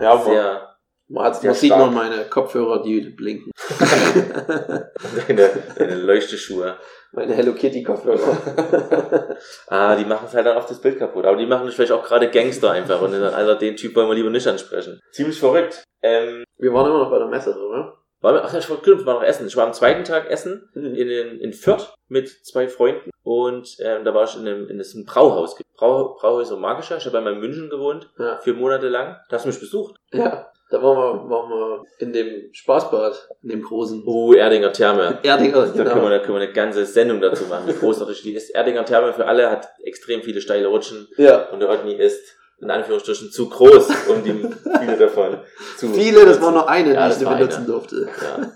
[0.00, 0.75] Ja, aber Sehr,
[1.08, 1.80] man, hat, man sieht stark.
[1.82, 3.50] nur meine Kopfhörer, die blinken.
[5.28, 6.76] deine, deine Leuchteschuhe.
[7.12, 9.36] meine Hello Kitty Kopfhörer.
[9.68, 11.24] Ah, die machen es halt dann auf das Bild kaputt.
[11.26, 13.00] Aber die machen vielleicht auch gerade Gangster einfach.
[13.02, 15.00] Und dann, Alter, den Typ wollen wir lieber nicht ansprechen.
[15.12, 15.82] Ziemlich verrückt.
[16.02, 17.94] Ähm, Wir waren immer noch bei der Messe, oder?
[18.20, 19.46] war, ach ja, ich war, ich war noch essen.
[19.46, 20.68] Ich war am zweiten Tag essen.
[20.74, 20.94] Mhm.
[20.94, 24.80] in, in, in Fürth mit zwei Freunden und ähm, da war ich in einem, in
[24.80, 25.56] einem Brauhaus.
[25.76, 26.96] Brau, Brauhäuser Magischer.
[26.96, 28.38] Ich habe einmal in München gewohnt, Ja.
[28.38, 29.16] vier Monate lang.
[29.28, 29.96] Da hast du mich besucht.
[30.12, 30.50] ja.
[30.68, 35.18] Da waren wir, waren wir in dem Spaßbad, in dem großen Oh, Erdinger Therme.
[35.22, 36.08] Erdinger, Da können, wir, genau.
[36.08, 38.50] da können wir eine ganze Sendung dazu machen, wie großartig die ist.
[38.50, 41.48] Erdinger Therme für alle hat extrem viele steile Rutschen Ja.
[41.50, 42.20] und der Otni ist
[42.60, 44.32] in Anführungsstrichen zu groß, um die
[44.80, 45.38] viele davon
[45.76, 47.66] zu Viele, das war nur eine, Ja, die ich benutzen eine.
[47.66, 48.08] durfte.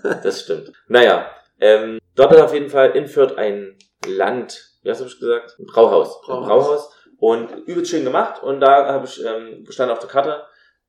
[0.03, 0.71] Ja, das stimmt.
[0.87, 1.27] Naja,
[1.59, 5.55] ähm, dort ist auf jeden Fall in Fürth ein Land, wie hast du gesagt?
[5.59, 6.17] Ein Brauhaus.
[6.17, 6.65] Ein Brauhaus.
[6.65, 6.95] Brauhaus.
[7.19, 8.41] Und übelst schön gemacht.
[8.41, 10.41] Und da habe ich ähm, stand auf der Karte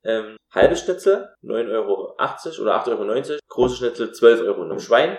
[0.05, 2.15] ähm, halbe Schnitzel 9,80 Euro
[2.63, 4.63] oder 8,90 Euro, große Schnitzel 12 Euro.
[4.63, 5.17] Und im Schwein,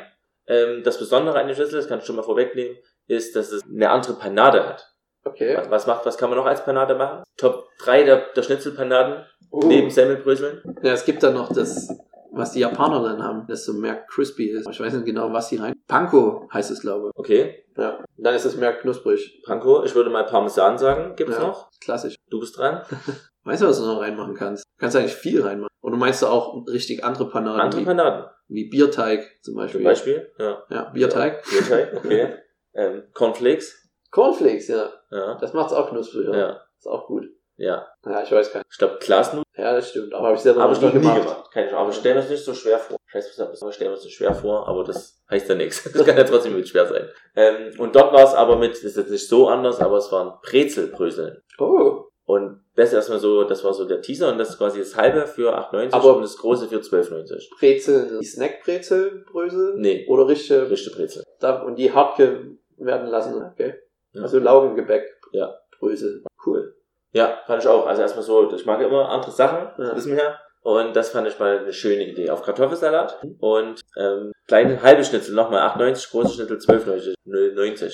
[0.47, 3.63] ähm, das Besondere an dem Schnitzel, das kann ich schon mal vorwegnehmen, ist, dass es
[3.63, 4.89] eine andere Panade hat.
[5.25, 5.55] Okay.
[5.57, 7.23] Was, was macht, was kann man noch als Panade machen?
[7.37, 9.67] Top 3 der, der Schnitzelpanaden Uh.
[9.67, 10.61] neben Semmelbröseln.
[10.81, 11.87] Ja, es gibt dann noch das,
[12.31, 14.67] was die Japaner dann haben, das so mehr crispy ist.
[14.67, 15.72] Ich weiß nicht genau, was sie rein.
[15.87, 17.77] Panko heißt es, glaube Okay, ich.
[17.77, 18.03] Ja.
[18.17, 19.41] Dann ist es mehr knusprig.
[19.45, 21.15] Panko, ich würde mal Parmesan sagen.
[21.15, 21.41] Gibt's Ja.
[21.47, 21.69] noch?
[21.81, 22.15] Klassisch.
[22.29, 22.83] Du bist dran.
[23.45, 24.63] Weißt du, was du noch reinmachen kannst?
[24.63, 25.67] Du kannst eigentlich viel reinmachen.
[25.81, 28.25] Und du meinst du auch richtig andere Panaden, Andere wie, Panaden.
[28.47, 29.81] wie Bierteig zum Beispiel.
[29.81, 30.31] Zum Beispiel.
[30.39, 30.63] Ja.
[30.69, 31.43] Ja, Bierteig.
[31.49, 32.35] Bierteig, okay.
[32.73, 33.89] ähm, Cornflakes.
[34.11, 34.89] Cornflakes, ja.
[35.11, 35.35] Ja.
[35.41, 36.25] Das macht's auch knusprig.
[36.27, 36.35] Ja.
[36.37, 36.61] Ja.
[36.77, 37.25] Ist auch gut.
[37.57, 37.85] Ja.
[38.05, 38.69] Ja, ich weiß gar nicht.
[38.71, 40.13] Ich glaube, Glasnudeln Ja, das stimmt.
[40.13, 41.21] Aber habe ich selber habe ich noch noch nie gemacht.
[41.21, 41.51] gemacht.
[41.51, 41.79] Keine Ahnung.
[41.81, 42.97] Aber ich stelle mir es nicht so schwer vor.
[43.13, 45.53] Ich weiß nicht, aber ich stelle mir es nicht schwer vor, aber das heißt ja
[45.53, 45.83] nichts.
[45.93, 47.07] Das kann ja trotzdem mit schwer sein.
[47.35, 50.11] Ähm, und dort war es aber mit, das ist jetzt nicht so anders, aber es
[50.11, 51.39] waren Brezelbröseln.
[51.59, 52.05] Oh.
[52.25, 55.27] Und das erstmal so, das war so der Teaser und das ist quasi das halbe
[55.27, 57.51] für 8,90 Aber- und das große für 12,90.
[57.59, 59.75] Brezel, die Snackbrezelbrösel?
[59.77, 61.23] Nee, Oder richtige, richtige Brezel.
[61.67, 63.43] und die hart werden lassen.
[63.43, 63.75] Okay.
[64.13, 64.23] Ja.
[64.23, 65.05] Also Laugengebäck.
[65.33, 65.53] Ja.
[65.79, 66.23] Brösel.
[66.45, 66.75] Cool.
[67.11, 67.85] Ja, fand ich auch.
[67.85, 69.95] Also erstmal so, ich mag ja immer andere Sachen, Ja.
[69.95, 70.39] wissen wir ja.
[70.63, 72.29] Und das fand ich mal eine schöne Idee.
[72.29, 77.13] Auf Kartoffelsalat und ähm, kleine halbe Schnitzel, nochmal 8,90, große Schnitzel 12,90.
[77.27, 77.93] 0,90.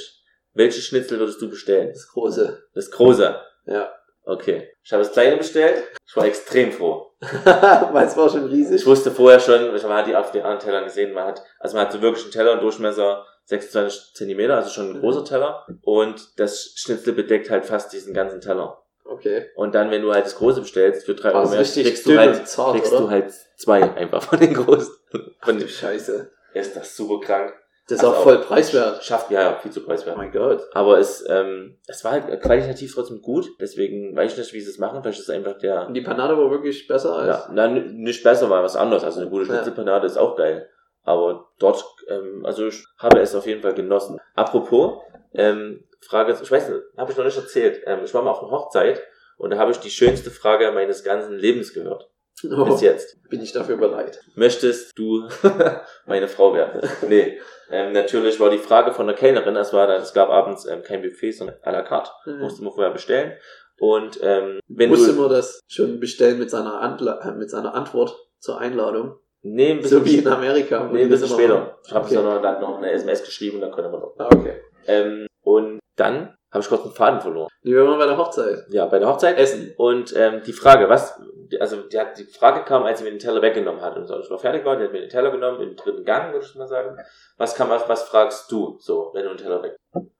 [0.53, 1.89] Welche Schnitzel würdest du bestellen?
[1.89, 2.63] Das große.
[2.75, 3.39] Das große.
[3.65, 3.91] Ja.
[4.23, 4.69] Okay.
[4.83, 5.83] Ich habe das kleine bestellt.
[6.07, 7.11] Ich war extrem froh.
[7.43, 8.81] Weil es war schon riesig.
[8.81, 11.75] Ich wusste vorher schon, man hat die auf den anderen Tellern gesehen, man hat, also
[11.75, 15.65] man hat so wirklich einen Teller und Durchmesser 26 Zentimeter, also schon ein großer Teller.
[15.81, 18.83] Und das Schnitzel bedeckt halt fast diesen ganzen Teller.
[19.09, 19.47] Okay.
[19.55, 22.17] Und dann, wenn du halt das große bestellst, für drei Oh, Euro mehr, kriegst du
[22.17, 24.93] halt, zart, kriegst du halt zwei einfach von den großen.
[25.41, 26.31] Von dem, Scheiße.
[26.53, 27.53] ist das super krank.
[27.87, 29.03] Das ist Also auch voll preiswert.
[29.03, 30.15] Schafft, ja, ja, viel zu Oh preiswert.
[30.15, 30.61] mein Gott.
[30.73, 34.69] Aber es, ähm, es war halt qualitativ trotzdem gut, deswegen weiß ich nicht, wie sie
[34.69, 35.01] es machen.
[35.01, 37.27] Vielleicht ist es einfach der, Und die Panade war wirklich besser als.
[37.27, 39.03] ja, na, n- nicht besser, war was anderes.
[39.03, 39.53] Also eine gute Ja.
[39.55, 40.69] Schnitzelpanade ist auch geil.
[41.03, 44.19] Aber dort, ähm, also ich habe es auf jeden Fall genossen.
[44.35, 45.01] Apropos,
[45.33, 47.81] ähm, Frage, ich weiß nicht, habe ich noch nicht erzählt.
[47.85, 49.01] Ähm, ich war mal auf einer Hochzeit
[49.37, 52.09] und da habe ich die schönste Frage meines ganzen Lebens gehört.
[52.49, 53.17] Oh, Bis jetzt.
[53.29, 54.21] bin ich dafür bereit.
[54.35, 55.27] Möchtest du
[56.05, 56.81] meine Frau werden?
[57.09, 57.39] Nee.
[57.69, 60.81] Ähm, natürlich war die Frage von der Kellnerin, es war dann, es gab abends ähm,
[60.81, 62.09] kein Buffet, sondern à la carte.
[62.39, 63.33] Musste man vorher bestellen.
[63.79, 68.17] Und ähm, wenn Musste man das schon bestellen mit seiner, Antla äh, mit seiner Antwort
[68.39, 69.17] zur Einladung.
[69.41, 70.89] Nee, ein bisschen, So wie in Amerika.
[70.91, 71.77] nee, ein bisschen später.
[71.85, 72.15] Ich habe Okay.
[72.15, 74.15] dann noch, noch eine SMS geschrieben und dann konnte man noch.
[74.17, 74.61] Ah, okay.
[74.87, 77.49] Ähm, und dann habe ich kurz einen Faden verloren.
[77.63, 78.65] Die waren bei der Hochzeit.
[78.69, 79.37] Ja, bei der Hochzeit.
[79.37, 79.73] Essen.
[79.77, 81.21] Und ähm, die Frage, was,
[81.59, 83.95] also die, hat, die Frage kam, als sie mir den Teller weggenommen hat.
[83.97, 86.33] Und so, ich war fertig war, die hat mir den Teller genommen, im dritten Gang,
[86.33, 86.97] würde ich mal sagen.
[87.37, 89.75] Was kam, was, was fragst du so, wenn du einen Teller weg?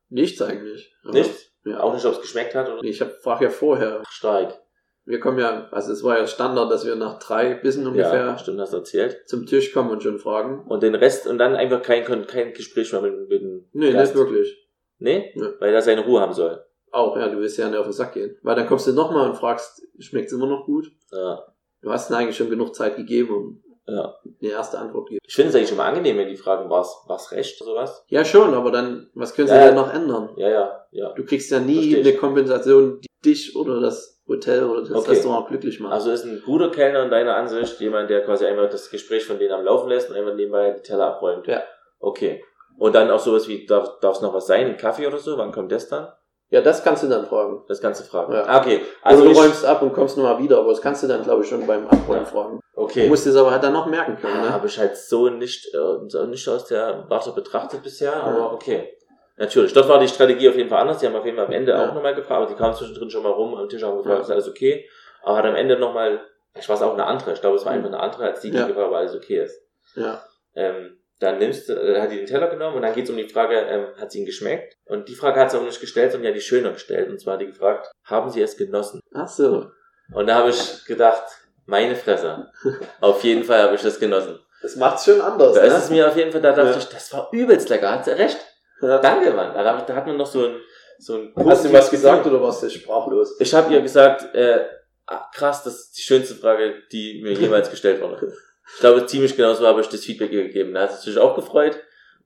[0.09, 0.93] Nichts eigentlich.
[1.03, 1.49] Aber- Nicht?
[1.65, 1.79] Ja.
[1.81, 4.01] Auch nicht, ob es geschmeckt hat oder Ich hab, frag ja vorher.
[4.09, 4.59] stark.
[5.05, 8.37] Wir kommen ja, also es war ja Standard, dass wir nach drei Bissen ungefähr Ja,
[8.37, 9.27] stimmt, hast erzählt.
[9.27, 10.65] zum Tisch kommen und schon fragen.
[10.67, 14.13] Und den Rest und dann einfach kein, kein Gespräch mehr mit, mit dem Nee, Gast.
[14.13, 14.68] nicht wirklich.
[14.99, 15.31] Nee?
[15.35, 15.47] Nee.
[15.59, 16.63] Weil er seine Ruhe haben soll.
[16.91, 18.37] Auch, ja, du willst ja nicht auf den Sack gehen.
[18.43, 20.87] Weil dann kommst du nochmal und fragst, schmeckt's immer noch gut?
[21.11, 21.45] Ja.
[21.81, 24.15] Du hast ihnen eigentlich schon genug Zeit gegeben, um Ja.
[24.41, 25.23] die erste Antwort zu geben.
[25.27, 28.03] Ich finde es eigentlich immer angenehm, wenn die fragen, war's, war's recht oder sowas.
[28.09, 29.65] Ja, schon, aber dann, was können sie Ja.
[29.67, 30.29] denn noch ändern?
[30.37, 31.13] Ja, ja, ja.
[31.13, 32.07] Du kriegst ja nie Versteh ich.
[32.07, 35.11] eine Kompensation, die dich oder das Hotel oder das Okay.
[35.11, 35.93] Restaurant glücklich macht.
[35.93, 39.39] Also ist ein guter Kellner in deiner Ansicht jemand, der quasi einfach das Gespräch von
[39.39, 41.47] denen am Laufen lässt und einfach nebenbei die Teller abräumt.
[41.47, 41.63] Ja.
[41.99, 42.43] Okay.
[42.79, 45.37] Und dann auch sowas wie, darf es noch was sein, ein Kaffee oder so?
[45.37, 46.07] Wann kommt das dann?
[46.51, 47.63] ja, das kannst du dann fragen.
[47.67, 48.33] Das kannst du fragen.
[48.33, 48.43] Ja.
[48.47, 48.81] Ah, okay.
[49.03, 51.43] Also Also du räumst ab und kommst nochmal wieder, aber das kannst du dann, glaube
[51.43, 52.25] ich, schon beim Abräumen Ja.
[52.25, 52.59] fragen.
[52.73, 53.07] Du okay.
[53.07, 54.53] musst es aber halt dann noch merken können, Ah, ne?
[54.53, 58.91] Habe ich halt so nicht, äh, so nicht aus der Warte betrachtet bisher, aber okay.
[59.37, 60.97] Natürlich, dort war die Strategie auf jeden Fall anders.
[60.97, 61.87] Die haben auf jeden Fall am Ende Ja.
[61.89, 64.23] auch nochmal gefragt, aber die kamen zwischendrin schon mal rum am Tisch haben gefragt, Ja.
[64.23, 64.89] ist alles okay?
[65.21, 66.19] Aber hat am Ende nochmal,
[66.57, 67.77] ich weiß auch eine andere, ich glaube, es war Mhm.
[67.85, 68.65] einfach eine andere, als die, die Ja.
[68.65, 69.61] gefragt, ob alles okay ist.
[69.95, 70.23] Ja.
[70.55, 73.17] Ähm, dann nimmst du, äh, hat die den Teller genommen und dann geht es um
[73.17, 74.77] die Frage, ähm, hat sie ihn geschmeckt?
[74.85, 77.09] Und die Frage hat sie auch nicht gestellt, sondern ja die schöner gestellt.
[77.09, 79.01] Und zwar hat die gefragt, haben sie es genossen?
[79.13, 79.67] Ach so.
[80.13, 81.23] Und da habe ich gedacht,
[81.65, 82.47] meine Fresse.
[83.01, 84.39] auf jeden Fall habe ich das genossen.
[84.61, 85.67] Das macht's schon anders, Da ne?
[85.67, 86.77] ist es mir auf jeden Fall, da dachte Ja.
[86.77, 88.37] ich, das war übelst lecker, hat sie recht.
[88.81, 88.97] Ja.
[88.99, 89.53] Danke, Mann.
[89.53, 90.55] Da, da hat man noch so ein,
[90.97, 93.39] so ein Hast du was gesagt oder warst du sprachlos?
[93.39, 94.65] Ich habe ihr gesagt, äh,
[95.05, 98.33] ah, krass, das ist die schönste Frage, die mir jemals gestellt wurde.
[98.75, 100.73] Ich glaube, ziemlich genau so habe ich das Feedback ihr gegeben.
[100.73, 101.79] Da hat sie sich auch gefreut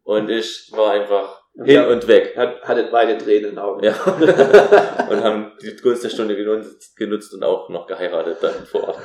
[0.04, 1.88] und ich war einfach hin Ja.
[1.88, 2.36] und weg.
[2.36, 3.84] Hat, hattet beide Tränen in den Augen.
[3.84, 3.94] Ja.
[5.10, 9.00] und haben die Gunst der Stunde genutzt, genutzt und auch noch geheiratet dann vor Ort.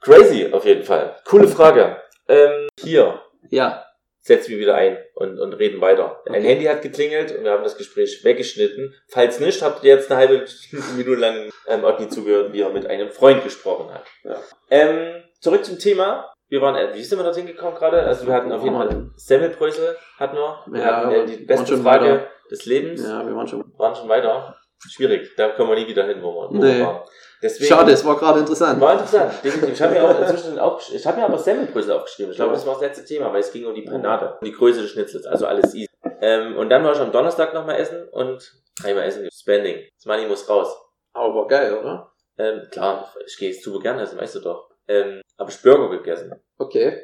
[0.00, 1.16] Crazy, auf jeden Fall.
[1.24, 1.96] Coole Frage.
[2.28, 3.20] Ähm, hier.
[3.50, 3.84] ja.
[4.20, 6.20] setzen wir wieder ein und, und reden weiter.
[6.26, 6.42] Ein Okay.
[6.48, 8.94] Handy hat geklingelt und wir haben das Gespräch weggeschnitten.
[9.08, 10.44] Falls nicht, habt ihr jetzt eine halbe
[10.96, 14.04] Minute lang ähm, Otni zugehört, wie er mit einem Freund gesprochen hat.
[14.22, 14.40] Ja.
[14.70, 16.32] Ähm, zurück zum Thema.
[16.48, 18.02] Wir waren, äh, wie sind wir dorthin gekommen gerade?
[18.02, 20.58] Also wir hatten auf jeden Fall Semmelbrösel hatten wir.
[20.66, 22.26] Wir Ja, hatten äh, die beste Frage weiter.
[22.50, 23.02] des Lebens.
[23.02, 23.64] Ja, wir waren schon.
[23.78, 24.56] Waren schon weiter.
[24.90, 25.30] Schwierig.
[25.36, 26.78] Da kommen wir nie wieder hin, wo wir, wo Nee.
[26.78, 27.00] wir waren.
[27.42, 28.80] Deswegen, Schade, es war gerade interessant.
[28.80, 29.74] war interessant, definitiv.
[29.74, 32.30] Ich habe mir auch inzwischen auch, ich habe mir aber Semmelbrösel aufgeschrieben.
[32.30, 34.52] Ich glaube, das war das letzte Thema, weil es ging um die Panade, um die
[34.52, 35.88] Größe des Schnitzels, also alles easy.
[36.20, 38.48] Ähm, und dann war ich am Donnerstag nochmal essen und
[38.84, 39.76] einmal essen, Spending.
[39.96, 40.68] Das Money muss raus.
[41.14, 42.12] Aber war geil, oder?
[42.38, 44.68] Ähm, klar, ich gehe super gerne essen, weißt du doch.
[44.88, 46.32] Ähm, habe ich Burger gegessen.
[46.58, 47.00] Okay.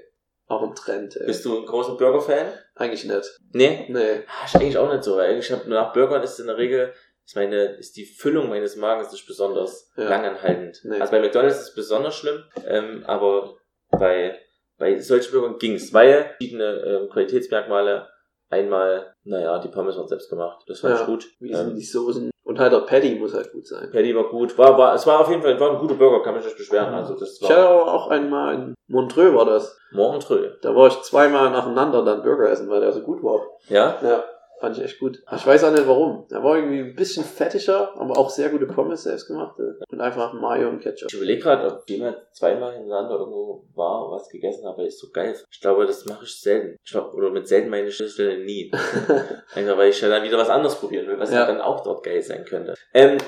[0.46, 1.26] Auch ein Trend, ey.
[1.26, 2.46] Bist du ein großer Burger-Fan?
[2.74, 3.38] Eigentlich nicht.
[3.52, 3.86] Nee?
[3.88, 4.24] Nee.
[4.26, 6.92] Ah, Ich eigentlich auch nicht so, weil ich habe nach Burgern ist in der Regel
[7.24, 10.08] ist meine ist die Füllung meines Magens nicht besonders Ja.
[10.08, 10.80] langanhaltend.
[10.84, 10.98] Nee.
[10.98, 13.56] Also bei McDonald's ist es besonders schlimm, ähm, aber
[13.90, 14.38] bei
[14.78, 18.08] bei solchen Burgern ging's, weil verschiedene ähm, Qualitätsmerkmale
[18.48, 21.00] einmal, naja, die Pommes waren selbst gemacht, das fand Ja.
[21.02, 21.26] ich gut.
[21.40, 22.30] Wie sind Ähm, die Soßen?
[22.48, 23.90] Und halt der Patty muss halt gut sein.
[23.92, 26.34] Patty war gut, war war es war auf jeden Fall war ein guter Burger, kann
[26.34, 26.94] mich nicht beschweren.
[26.94, 29.78] Also das Ich hatte war aber auch einmal in Montreux war das.
[29.92, 30.52] Morgentrö.
[30.62, 33.42] Da war ich zweimal nacheinander dann Burger essen, weil der so gut war.
[33.68, 33.98] Ja?
[34.02, 34.24] Ja,
[34.60, 35.22] fand ich echt gut.
[35.34, 36.26] Ich weiß auch nicht warum.
[36.30, 39.78] Der war irgendwie ein bisschen fettiger, aber auch sehr gute Pommes selbstgemachte.
[39.90, 41.08] Und einfach Mayo und Ketchup.
[41.10, 45.00] Ich überlege gerade, ob jemand zweimal hintereinander irgendwo war und was gegessen hat, weil ist
[45.00, 45.34] so geil.
[45.50, 46.76] Ich glaube, das mache ich selten.
[46.84, 48.70] Ich glaub, oder mit selten meine Stelle nie.
[49.54, 51.40] Einfach weil ich ja dann wieder was anderes probieren will, was ja.
[51.40, 51.46] Ja.
[51.46, 52.74] dann auch dort geil sein könnte.
[52.94, 53.18] Ähm,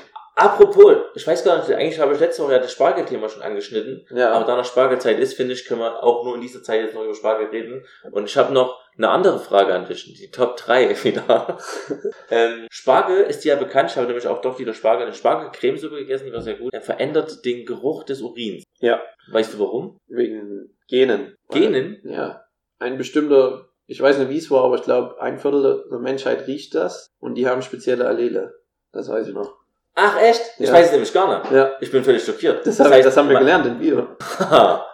[0.41, 4.07] apropos, ich weiß gar nicht, eigentlich habe ich letzte Woche ja das Spargelthema schon angeschnitten.
[4.11, 6.83] ja, Aber da noch Spargelzeit ist, finde ich, können wir auch nur in dieser Zeit
[6.83, 7.85] jetzt noch über Spargel reden.
[8.11, 11.59] Und ich habe noch eine andere Frage an dich, die Top 3 wieder.
[12.31, 16.27] ähm, Spargel ist ja bekannt, ich habe nämlich auch doch wieder Spargel, eine Spargelcremesuppe gegessen,
[16.27, 16.73] die war sehr gut.
[16.73, 18.65] Er verändert den Geruch des Urins.
[18.81, 19.01] Ja.
[19.31, 19.99] Weißt du warum?
[20.09, 21.37] wegen Genen.
[21.51, 22.01] Genen?
[22.05, 22.45] Ja.
[22.79, 26.47] Ein bestimmter, ich weiß nicht wie es war, aber ich glaube, ein Viertel der Menschheit
[26.47, 28.55] riecht das und die haben spezielle Allele.
[28.93, 29.60] Das weiß ich noch.
[30.03, 30.41] Ach echt?
[30.59, 30.73] Ich Ja.
[30.75, 31.53] weiß es nämlich gar nicht.
[31.53, 32.67] Ja, Ich bin völlig schockiert.
[32.67, 34.07] das, hab, heißt, das haben wir gelernt in Bio.
[34.39, 34.87] Haha,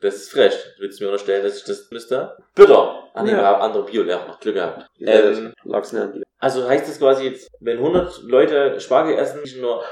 [0.00, 0.54] das ist frech.
[0.78, 2.36] Willst du mir unterstellen, dass ich das müsste?
[2.54, 3.04] Bitter.
[3.14, 3.36] Ah nee, Ja.
[3.38, 4.86] wir haben andere Biolehrer, noch Glück gehabt.
[4.96, 6.22] Ja, Ähm, lag's nicht an dir.
[6.40, 9.82] Also heißt das quasi jetzt, wenn 100 Leute Spargel essen, nur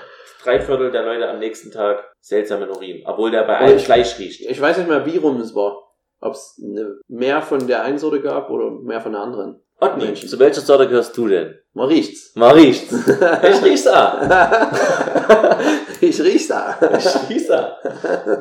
[0.42, 4.40] drei Viertel der Leute am nächsten Tag seltsamen Urin, obwohl der bei allen gleich riecht.
[4.42, 5.82] Ich weiß nicht mehr, wie rum es war.
[6.20, 6.60] Ob es
[7.08, 9.60] mehr von der einen Sorte gab oder mehr von der anderen.
[9.78, 10.28] Otni, Menschen.
[10.28, 11.54] zu welcher Sorte gehörst du denn?
[11.74, 12.34] Man riecht's.
[12.34, 12.92] Mal riecht's.
[12.94, 14.14] Ich riech's auch.
[16.00, 16.78] ich riech's da.
[16.98, 17.76] Ich riech's auch.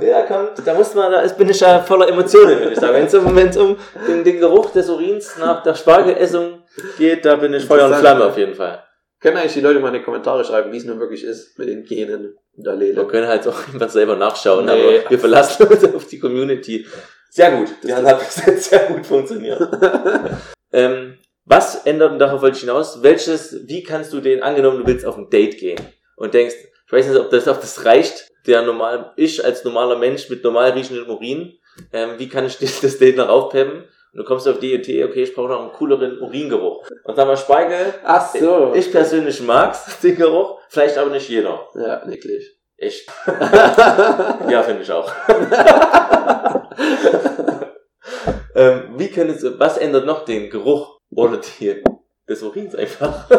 [0.01, 2.93] Ja, kommt, da muss man, da ist, bin ich ja voller Emotionen, würde ich sagen.
[2.93, 3.75] Wenn es um, wenn's um
[4.07, 6.63] den, den Geruch des Urins nach der Spargelessung
[6.97, 7.95] geht, da bin ich Feuer und.
[7.95, 8.81] Flamme auf jeden Fall.
[9.19, 11.67] Können eigentlich die Leute mal in die Kommentare schreiben, wie es nun wirklich ist mit
[11.67, 13.05] den Genen und Wir Allele.
[13.07, 14.71] können halt auch einfach selber nachschauen, Nee.
[14.99, 16.85] aber wir verlassen uns auf die Community.
[17.31, 17.67] Sehr gut.
[17.81, 19.59] Das- Ja, hat bis jetzt sehr gut funktioniert.
[20.71, 24.87] ähm, was ändert, und darauf wollte ich hinaus, welches, wie kannst du den, angenommen, du
[24.87, 25.79] willst auf ein Date gehen
[26.15, 26.55] und denkst,
[26.87, 30.43] ich weiß nicht, ob das, ob das reicht, der normal, ich als normaler Mensch mit
[30.43, 31.57] normal riechendem Urin,
[31.93, 33.83] ähm, wie kann ich das, Date noch aufpeppen?
[33.83, 36.87] Und du kommst auf die Idee, okay, ich brauche noch einen cooleren Uringeruch.
[37.03, 38.71] Und dann mal Spargel, Ach so.
[38.73, 41.67] ich persönlich mag's, den Geruch, vielleicht aber nicht jeder.
[41.75, 42.51] ja, nicklig.
[42.77, 43.05] Ich.
[44.49, 45.11] Ja, finde ich auch.
[48.55, 51.83] ähm, wie können es, was ändert noch den Geruch oder die,
[52.27, 53.29] des Urins einfach?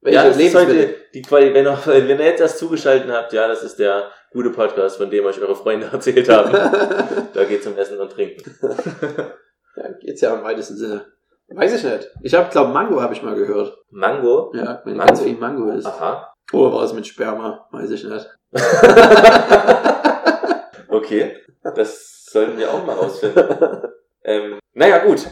[0.00, 3.32] Welche ja, das ist heute die Quali, wenn, ihr, wenn ihr jetzt erst zugeschaltet habt,
[3.32, 6.52] ja, das ist der gute Podcast, von dem euch eure Freunde erzählt haben.
[6.52, 8.54] da geht's um Essen und Trinken.
[9.76, 11.06] ja, geht's ja im weitesten Sinne.
[11.48, 12.10] Weiß ich nicht.
[12.22, 13.76] Ich habe, glaube Mango habe ich mal gehört.
[13.90, 14.52] Mango?
[14.54, 15.08] Ja, wenn Mango?
[15.08, 15.86] ganz viel Mango ist.
[15.86, 16.34] Aha.
[16.52, 17.68] Oder war es mit Sperma?
[17.70, 18.28] Weiß ich nicht.
[20.94, 21.36] Okay.
[21.62, 23.44] Das sollten wir auch mal rausfinden.
[24.22, 25.26] Ähm, naja, gut.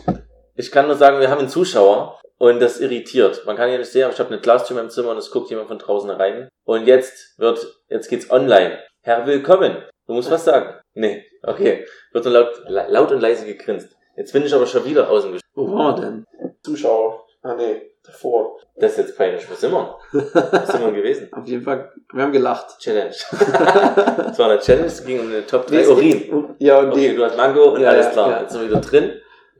[0.54, 3.42] Ich kann nur sagen, wir haben einen Zuschauer und das irritiert.
[3.46, 5.50] Man kann ja nicht sehen, aber ich habe eine Glastür im Zimmer und es guckt
[5.50, 6.48] jemand von draußen rein.
[6.64, 8.78] Und jetzt wird, jetzt geht's online.
[9.02, 9.82] Herr Willkommen.
[10.06, 10.74] Du musst was sagen.
[10.94, 11.86] Nee, okay.
[12.12, 13.96] Wird nur laut, la- laut und leise gegrinst.
[14.16, 16.24] Jetzt bin ich aber schon wieder außen gesch- Wo waren wir denn?
[16.62, 17.24] Zuschauer.
[17.42, 18.58] Ah nee, davor.
[18.76, 19.48] Das ist jetzt peinlich.
[19.50, 19.96] Wo sind wir?
[20.12, 21.28] Wo sind wir gewesen?
[21.32, 22.78] Auf jeden Fall, wir haben gelacht.
[22.78, 23.14] Challenge.
[23.32, 26.54] Das war eine Challenge, es ging um eine Top 3 Nee, es Urin.
[26.58, 27.16] Ja, und Okay, die.
[27.16, 28.30] du hast Mango und Ja, alles ja, klar.
[28.30, 28.40] ja.
[28.42, 29.12] Jetzt sind wir wieder drin.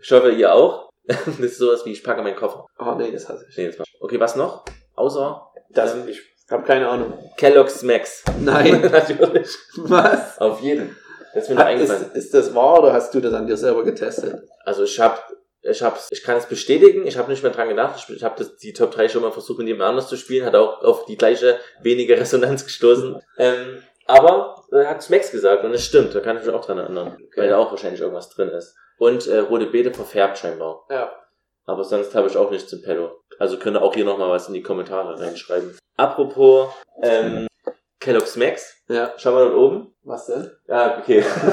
[0.02, 0.88] Ich hoffe, ihr auch.
[1.06, 2.66] Das ist sowas wie, ich packe meinen Koffer.
[2.78, 3.56] Oh nee, das hasse ich.
[3.56, 3.84] Nee, jetzt mal.
[4.00, 4.64] Okay, was noch?
[4.94, 7.12] Außer Das, Ähm, ich habe keine Ahnung.
[7.36, 8.22] Kellogg's Max.
[8.40, 8.80] Nein.
[8.92, 9.48] Natürlich.
[9.76, 10.38] Was?
[10.38, 10.96] Auf jeden.
[11.34, 12.12] Das ist mir noch Hat, ist, eingefallen.
[12.14, 14.42] ist das wahr oder hast du das an dir selber getestet?
[14.64, 15.26] Also ich hab,
[15.62, 17.94] ich hab's, ich kann es bestätigen, ich habe nicht mehr dran gedacht.
[18.08, 20.54] Ich, ich habe die Top 3 schon mal versucht, mit jemand anders zu spielen, hat
[20.54, 23.18] auch auf die gleiche wenige Resonanz gestoßen.
[23.38, 26.78] ähm, aber äh, hat Max gesagt und es stimmt, da kann ich mich auch dran
[26.78, 27.16] erinnern.
[27.36, 28.76] Weil da auch wahrscheinlich irgendwas drin ist.
[28.98, 30.84] Und äh, rote Beete verfärbt scheinbar.
[30.90, 31.10] Ja.
[31.64, 33.12] Aber sonst habe ich auch nichts im Pedal.
[33.38, 35.76] Also könnt ihr auch hier nochmal was in die Kommentare reinschreiben.
[35.96, 36.68] Apropos
[37.02, 37.46] ähm,
[38.00, 38.74] Kellogg's Max.
[38.88, 39.12] Ja.
[39.16, 39.94] Schau mal dort oben.
[40.02, 40.50] Was denn?
[40.66, 41.24] Ja, okay.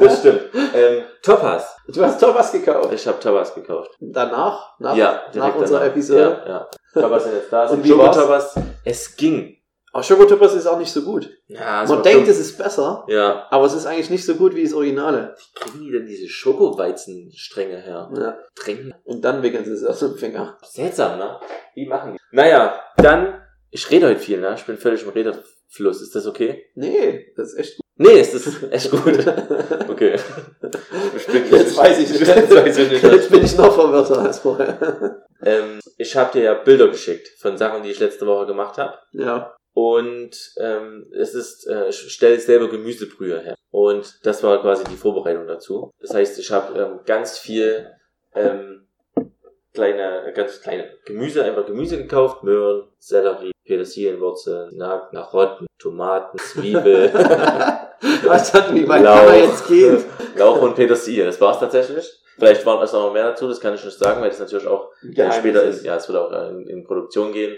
[0.00, 0.48] das stimmt.
[0.74, 1.76] Ähm, Topaz.
[1.88, 2.92] Du hast was gekauft.
[2.92, 3.90] Ich habe Topaz gekauft.
[4.00, 4.78] Danach?
[4.78, 5.92] Nach, ja, nach unserer danach.
[5.92, 6.42] Episode?
[6.46, 6.70] Ja, ja.
[6.94, 7.66] Topaz sind jetzt da.
[7.66, 8.16] Und wie war's?
[8.16, 8.54] Topaz?
[8.84, 9.59] Es ging.
[9.92, 11.28] Aber Schokotoppers ist auch nicht so gut.
[11.48, 13.46] Ja, es Man denkt, es ist besser, Ja.
[13.50, 15.34] aber es ist eigentlich nicht so gut wie das Originale.
[15.36, 18.10] Wie kriegen die denn diese Schokoweizenstränge her?
[18.16, 18.38] Ja.
[18.54, 18.94] Trinken.
[19.04, 20.56] Und dann wickeln sie es aus dem Finger.
[20.62, 21.40] Seltsam, ne?
[21.74, 22.18] Wie machen die?
[22.36, 24.54] Naja, dann, ich rede heute viel, ne?
[24.56, 26.02] Ich bin völlig im Redefluss.
[26.02, 26.66] Ist das okay?
[26.74, 27.86] Nee, das ist echt gut.
[27.96, 29.26] Nee, ist das echt gut.
[29.88, 30.16] Okay.
[31.16, 32.20] Ich bin, Jetzt weiß ich nicht.
[32.26, 33.02] Jetzt weiß ich nicht.
[33.02, 35.22] Jetzt bin ich noch verwirrter als vorher.
[35.42, 38.96] Ähm, ich habe dir ja Bilder geschickt von Sachen, die ich letzte Woche gemacht habe.
[39.12, 39.54] Ja.
[39.72, 43.56] Und ähm, es ist, äh, ich stelle selber Gemüsebrühe her.
[43.70, 45.92] Und das war quasi die Vorbereitung dazu.
[46.00, 47.90] Das heißt, ich habe ähm, ganz viel
[48.34, 48.88] ähm,
[49.74, 52.42] kleine, ganz kleine Gemüse, einfach Gemüse gekauft.
[52.42, 57.12] Möhren, Sellerie, Petersilienwurzeln, Na Narotten, Tomaten, Zwiebel,
[58.24, 59.32] Was hat, wie weit Lauch.
[59.32, 60.02] jetzt gehen?
[60.36, 61.24] Lauch und Petersilie.
[61.24, 62.20] Das war's tatsächlich.
[62.38, 64.66] Vielleicht waren es auch noch mehr dazu, das kann ich nicht sagen, weil das natürlich
[64.66, 67.54] auch ja, später ist, ja, es wird auch in, in Produktion gehen.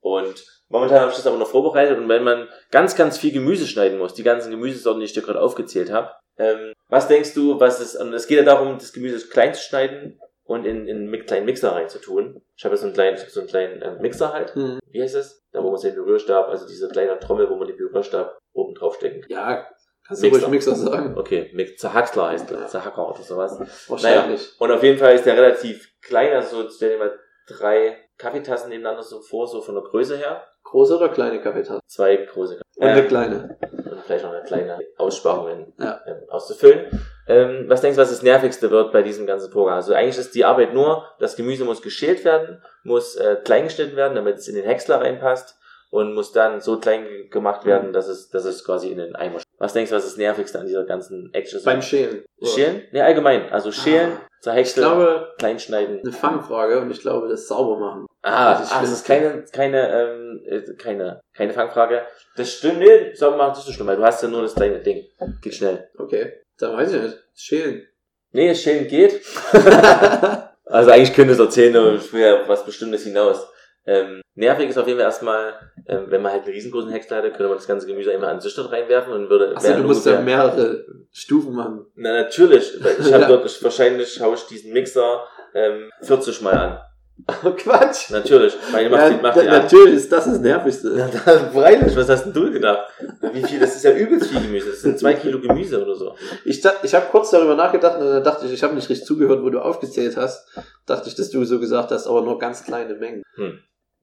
[0.00, 3.66] Und momentan habe ich das aber noch vorbereitet und wenn man ganz, ganz viel Gemüse
[3.66, 7.60] schneiden muss, die ganzen Gemüsesorten, die ich dir gerade aufgezählt habe, ähm, was denkst du,
[7.60, 11.08] was ist, und es geht ja darum, das Gemüse klein zu schneiden und in, in
[11.12, 12.42] einen kleinen Mixer reinzutun.
[12.56, 14.54] Ich habe jetzt so einen kleinen, so einen kleinen ähm, Mixer halt.
[14.54, 14.78] Hm.
[14.90, 15.42] Wie heißt das?
[15.52, 19.24] Da, wo man den Berührstab, also diese kleine Trommel, wo man den Berührstab oben draufstecken.
[19.28, 19.66] Ja,
[20.06, 20.40] kannst du Mixer.
[20.46, 21.16] ruhig Mixer sagen.
[21.18, 23.58] Okay, Mix- Zerhackler heißt das, Zerhacker oder sowas.
[23.88, 24.50] Wahrscheinlich.
[24.60, 29.02] Und auf jeden Fall ist der relativ klein, also stell dir mal drei Kaffeetassen nebeneinander
[29.02, 30.44] so vor, so von der Größe her.
[30.64, 31.80] Große oder kleine Kaffeetasse?
[31.86, 33.58] Zwei große Und eine äh, kleine.
[33.90, 36.00] und vielleicht noch eine kleine Aussparung in, Ja.
[36.06, 36.86] ähm, auszufüllen.
[37.32, 39.76] Ähm, was denkst du, was das Nervigste wird bei diesem ganzen Programm?
[39.76, 43.96] Also eigentlich ist die Arbeit nur, das Gemüse muss geschält werden, muss äh, klein geschnitten
[43.96, 45.56] werden, damit es in den Häcksler reinpasst
[45.90, 49.14] und muss dann so klein ge- gemacht werden, dass es, dass es quasi in den
[49.14, 51.64] Eimer Was denkst du, was das Nervigste an dieser ganzen Action ist?
[51.64, 52.24] Beim Schälen.
[52.42, 52.82] Schälen?
[52.92, 53.50] Ne, allgemein.
[53.52, 54.26] Also schälen, Ah.
[54.42, 56.00] Zerhäckseln, glaube, klein schneiden.
[56.02, 58.06] eine Fangfrage und ich glaube, das sauber machen.
[58.22, 62.02] Ah, Das ist ah, das ist keine, keine, ähm, äh, keine, keine Fangfrage.
[62.36, 64.80] Das stimmt, nee, mal, das ist so schlimm, weil du hast ja nur das kleine
[64.80, 65.04] Ding.
[65.42, 65.88] Geht schnell.
[65.96, 67.18] Okay, dann weiß ich nicht.
[67.34, 67.86] Schälen.
[68.32, 69.20] Nee, schälen geht.
[70.64, 73.46] Also eigentlich könnte es erzählen, aber ich will ja auf was Bestimmtes hinaus.
[73.84, 75.52] Ähm, nervig ist auf jeden Fall erstmal,
[75.86, 78.36] ähm, wenn man halt einen riesengroßen Häcksler hätte, könnte man das ganze Gemüse immer an
[78.36, 79.54] den Süchter reinwerfen und würde.
[79.54, 81.84] Achso, du musst ja mehrere Stufen machen.
[81.96, 83.28] Na natürlich, ich habe Ja.
[83.28, 86.78] dort, ich, wahrscheinlich schaue ich diesen Mixer ähm, 40 Mal an.
[87.56, 88.10] Quatsch.
[88.10, 88.54] Natürlich.
[88.72, 91.10] Meine macht Ja, die, macht die natürlich ist das das Nervigste.
[91.24, 92.90] Da, freilich, was hast denn du gedacht?
[93.32, 93.60] Wie viel?
[93.60, 94.70] Das ist ja übelst viel Gemüse.
[94.70, 96.14] Das sind zwei Kilo Gemüse oder so.
[96.44, 99.42] Ich, ich habe kurz darüber nachgedacht und dann dachte ich, ich habe nicht richtig zugehört,
[99.42, 100.48] wo du aufgezählt hast.
[100.86, 103.22] Dachte ich, dass du so gesagt hast, aber nur ganz kleine Mengen.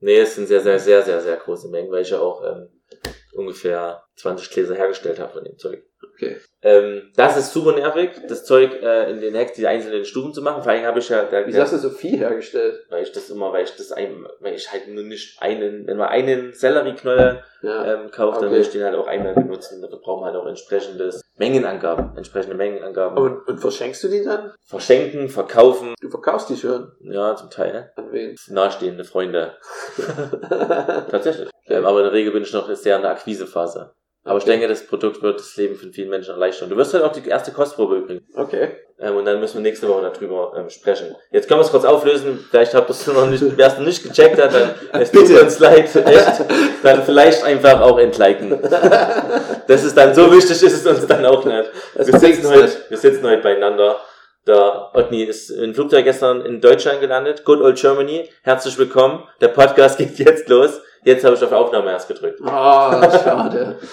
[0.00, 2.68] Nee, es sind sehr, sehr, sehr, sehr, sehr große Mengen, weil ich ja auch ähm,
[3.34, 5.84] ungefähr 20 Gläser hergestellt habe von dem Zeug.
[6.22, 6.36] Okay.
[6.62, 10.42] Ähm, das ist super nervig, das Zeug äh, in den Hacks, die einzelnen Stufen zu
[10.42, 10.62] machen.
[10.62, 12.84] Vor allem habe ich ja, da, Wie hast du so viel hergestellt?
[12.90, 15.96] weil ich das immer, weil ich das ein, weil ich halt nur nicht einen, wenn
[15.96, 17.94] man einen Sellerieknolle Ja.
[17.94, 18.56] ähm, kauft, dann Okay.
[18.56, 19.80] will ich den halt auch einmal benutzen.
[19.80, 23.16] Dafür brauchen wir halt auch entsprechendes Mengenangaben, entsprechende Mengenangaben.
[23.16, 24.52] Und, und verschenkst du die dann?
[24.66, 26.92] Verschenken, verkaufen, Du verkaufst die schon.
[27.00, 27.92] ja, zum Teil.
[27.96, 28.36] An wen?
[28.48, 29.54] Nahestehende Freunde.
[31.10, 31.48] Tatsächlich.
[31.66, 33.92] Ähm, aber in der Regel bin ich noch sehr in der Akquisephase.
[34.22, 36.68] Aber ich denke, das Produkt wird das Leben von vielen Menschen erleichtern.
[36.68, 38.22] Du wirst halt auch die erste Kostprobe übrigens.
[38.36, 38.76] Okay.
[38.98, 41.16] Ähm, und dann müssen wir nächste Woche darüber ähm, sprechen.
[41.30, 42.44] Jetzt können wir es kurz auflösen.
[42.50, 45.26] Vielleicht habt ihr es noch nicht, wer es noch nicht gecheckt hat, dann es tut
[45.26, 45.42] Bitte.
[45.42, 46.44] uns leid, echt.
[46.82, 48.58] Dann vielleicht einfach auch entliken.
[49.66, 51.70] Das ist dann so wichtig, ist es uns dann auch nicht.
[51.94, 52.90] Wir sitzen, heute, nicht.
[52.90, 54.00] wir sitzen heute beieinander.
[54.46, 57.44] Der Otni ist im Flugzeug gestern in Deutschland gelandet.
[57.44, 58.28] Good old Germany.
[58.42, 59.24] Herzlich willkommen.
[59.40, 60.80] Der Podcast geht jetzt los.
[61.04, 62.40] Jetzt habe ich auf Aufnahme erst gedrückt.
[62.44, 63.78] Ah, schade.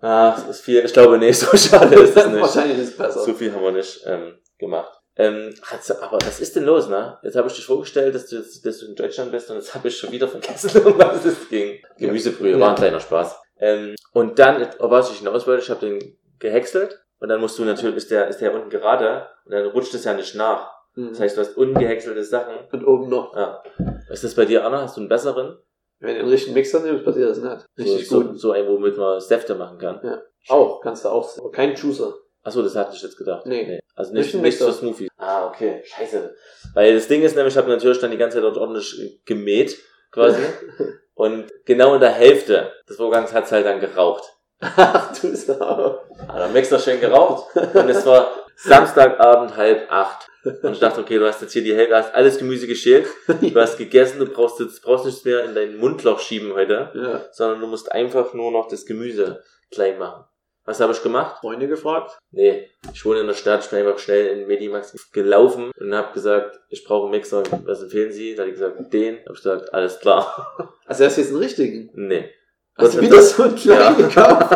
[0.00, 0.84] Ah, das ist viel.
[0.84, 2.40] Ich glaube, nee, so schade ist es nicht.
[2.40, 3.18] Wahrscheinlich ist es besser.
[3.18, 4.92] So viel haben wir nicht ähm, gemacht.
[5.16, 7.18] Ähm, hat's- aber was ist denn los, ne?
[7.24, 9.74] Jetzt habe ich dich vorgestellt, dass du, jetzt- dass du in Deutschland bist und jetzt
[9.74, 11.80] habe ich schon wieder vergessen, um was es ging.
[11.98, 12.60] Gemüsebrühe, Ja.
[12.60, 13.40] war ein kleiner Spaß.
[13.58, 17.64] Ähm, und dann, was ich hinaus wollte, ich habe den gehäckselt und dann musst du
[17.64, 20.70] natürlich, ist der, ist der unten gerade und dann rutscht es ja nicht nach.
[20.94, 21.10] Hm.
[21.10, 22.54] Das heißt, du hast ungehäckselte Sachen.
[22.72, 23.34] Und oben noch.
[23.36, 23.62] Ja.
[24.10, 24.82] Ist das bei dir, Anna?
[24.82, 25.58] Hast du einen besseren?
[26.00, 27.66] Wenn du den richtigen Mixer nimmst, passiert das nicht.
[27.78, 28.32] Richtig so, gut.
[28.32, 30.00] So, so ein, womit man Säfte machen kann.
[30.48, 31.38] Auch, kannst du auch.
[31.38, 32.14] Aber kein Juicer.
[32.42, 33.46] Achso, das hatte ich jetzt gedacht.
[33.46, 33.80] Nee.
[33.94, 34.72] Also nicht, Nicht nicht für.
[34.72, 35.08] Smoothies.
[35.16, 35.82] Ah, okay.
[35.84, 36.34] Scheiße.
[36.74, 39.18] Weil das Ding ist nämlich, ich habe natürlich dann die ganze Zeit dort ordentlich äh,
[39.24, 39.76] gemäht,
[40.12, 40.40] quasi.
[41.14, 44.24] und genau in der Hälfte des Vorgangs hat's halt dann geraucht.
[44.60, 46.00] Ach, du Sau.
[46.28, 47.54] Hat der Mixer schön geraucht.
[47.56, 50.26] Und es war, Samstagabend halb acht.
[50.44, 53.54] Und ich dachte, okay, du hast jetzt hier die Hälfte, hast alles Gemüse geschält, du
[53.60, 57.24] hast gegessen, du brauchst jetzt brauchst nichts mehr in dein Mundloch schieben heute, Ja.
[57.32, 60.24] sondern du musst einfach nur noch das Gemüse klein machen.
[60.64, 61.38] Was habe ich gemacht?
[61.40, 62.18] Freunde gefragt?
[62.30, 66.12] Nee, ich wohne in der Stadt, ich bin einfach schnell in Medimax gelaufen und habe
[66.12, 68.34] gesagt, ich brauche einen Mixer, was empfehlen Sie?
[68.34, 69.18] Da hat die gesagt, den.
[69.24, 70.72] Hab ich gesagt, alles klar.
[70.86, 71.90] Also hast du jetzt einen richtigen?
[71.94, 72.30] Nee.
[72.78, 74.52] Hast du sei wieder so einen kleinen gekauft?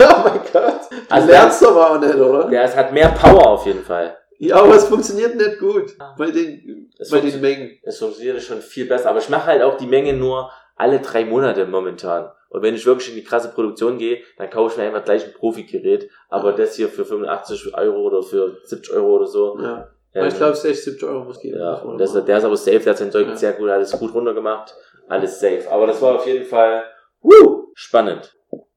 [0.00, 0.80] oh mein Gott.
[0.90, 2.48] Du Also lernst aber auch nicht, oder?
[2.48, 4.16] Der es hat mehr Power auf jeden Fall.
[4.38, 5.96] Ja, aber es funktioniert nicht gut.
[6.16, 7.78] Bei den, Es bei den Mengen.
[7.82, 11.24] Es funktioniert schon viel besser, aber ich mache halt auch die Menge nur alle drei
[11.26, 12.30] Monate momentan.
[12.48, 15.24] Und wenn ich wirklich in die krasse Produktion gehe, dann kaufe ich mir einfach gleich
[15.24, 16.08] ein Profi-Gerät.
[16.30, 19.58] Aber das hier für 85 Euro oder für 70 Euro oder so.
[19.62, 19.88] Ja.
[20.14, 21.58] ähm, ich glaube, 60, 70 Euro muss gehen.
[21.58, 23.36] Ja, und das, der ist aber safe, der hat sein Zeug Ja.
[23.36, 24.74] sehr gut, alles gut runtergemacht,
[25.08, 25.64] alles safe.
[25.70, 26.82] Aber das war auf jeden Fall
[27.20, 28.34] woo, spannend.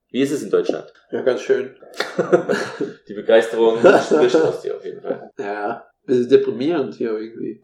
[0.10, 0.94] Wie ist es in Deutschland?
[1.12, 1.76] ja, ganz schön.
[3.08, 5.32] Die Begeisterung spricht aus dir auf jeden Fall.
[5.40, 7.62] Ja, bisschen deprimierend hier irgendwie.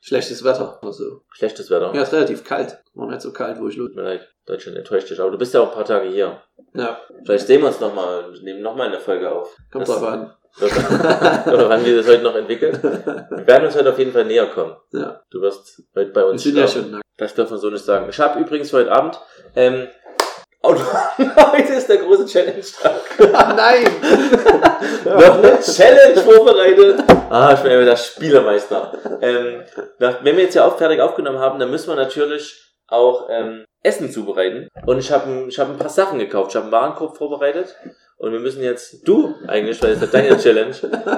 [0.00, 1.22] Schlechtes Wetter oder so.
[1.32, 1.92] Schlechtes Wetter.
[1.94, 2.82] Ja, ist relativ kalt.
[2.94, 3.90] War nicht so kalt, wo ich los.
[3.94, 5.20] Leid, Deutschland enttäuscht dich.
[5.20, 6.40] Aber du bist ja auch ein paar Tage hier.
[6.74, 9.56] Ja, Vielleicht sehen wir uns nochmal und nehmen nochmal eine Folge auf.
[9.70, 10.32] kommt drauf an.
[10.60, 12.78] Oder wann wir das heute noch entwickeln.
[12.82, 14.76] Wir werden uns heute auf jeden Fall näher kommen.
[14.92, 15.22] Ja.
[15.30, 17.01] Du wirst heute bei Wir uns sind ja schon nackt.
[17.16, 18.06] Das darf man so nicht sagen.
[18.08, 19.20] Ich habe übrigens heute Abend,
[19.54, 19.88] ähm,
[20.62, 20.74] oh,
[21.52, 23.02] heute ist der große Challenge-Tag.
[23.56, 23.84] Nein!
[25.04, 27.04] Noch eine Challenge vorbereitet.
[27.30, 28.92] Ah, ich bin ja wieder Spielermeister.
[29.20, 29.62] Ähm,
[29.98, 34.10] wenn wir jetzt ja auch fertig aufgenommen haben, dann müssen wir natürlich auch ähm, Essen
[34.10, 34.68] zubereiten.
[34.86, 36.50] Und ich habe ich hab ein paar Sachen gekauft.
[36.50, 37.76] Ich habe einen Warenkorb vorbereitet.
[38.16, 40.74] Und wir müssen jetzt, du eigentlich, weil es ist deine Challenge,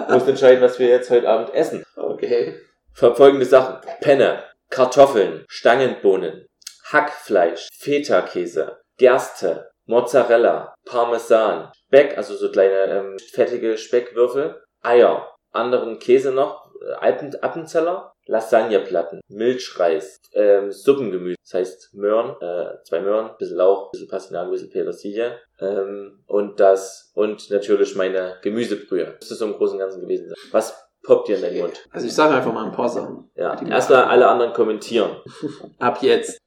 [0.09, 1.85] musst entscheiden, was wir jetzt heute Abend essen.
[1.97, 2.55] Okay.
[2.95, 3.77] Folgende Sachen.
[4.01, 6.47] Penne, Kartoffeln, Stangenbohnen,
[6.91, 16.33] Hackfleisch, Feta-Käse, Gerste, Mozzarella, Parmesan, Speck, also so kleine ähm, fettige Speckwürfel, Eier, anderen Käse
[16.33, 23.59] noch, äh, Alpen, Appenzeller, Lasagneplatten, Milchreis, ähm, Suppengemüse, das heißt Möhren, äh, zwei Möhren, bisschen
[23.59, 29.17] Lauch, bisschen Pastinaken, bisschen Petersilie ähm, und das und natürlich meine Gemüsebrühe.
[29.21, 30.33] Das ist so im Großen und Ganzen gewesen.
[30.53, 31.85] Was poppt dir in den Mund?
[31.91, 33.31] Also ich sage einfach mal ein paar Sachen.
[33.37, 35.11] Ja, erstmal alle anderen kommentieren.
[35.79, 36.39] Ab jetzt.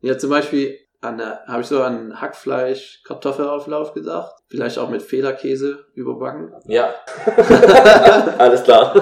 [0.00, 4.34] Ja, zum Beispiel an der- habe ich so an Hackfleisch, Kartoffelauflauf gedacht.
[4.48, 6.52] Vielleicht auch mit Federkäse überbacken.
[6.66, 6.94] Ja.
[8.38, 8.94] Alles klar.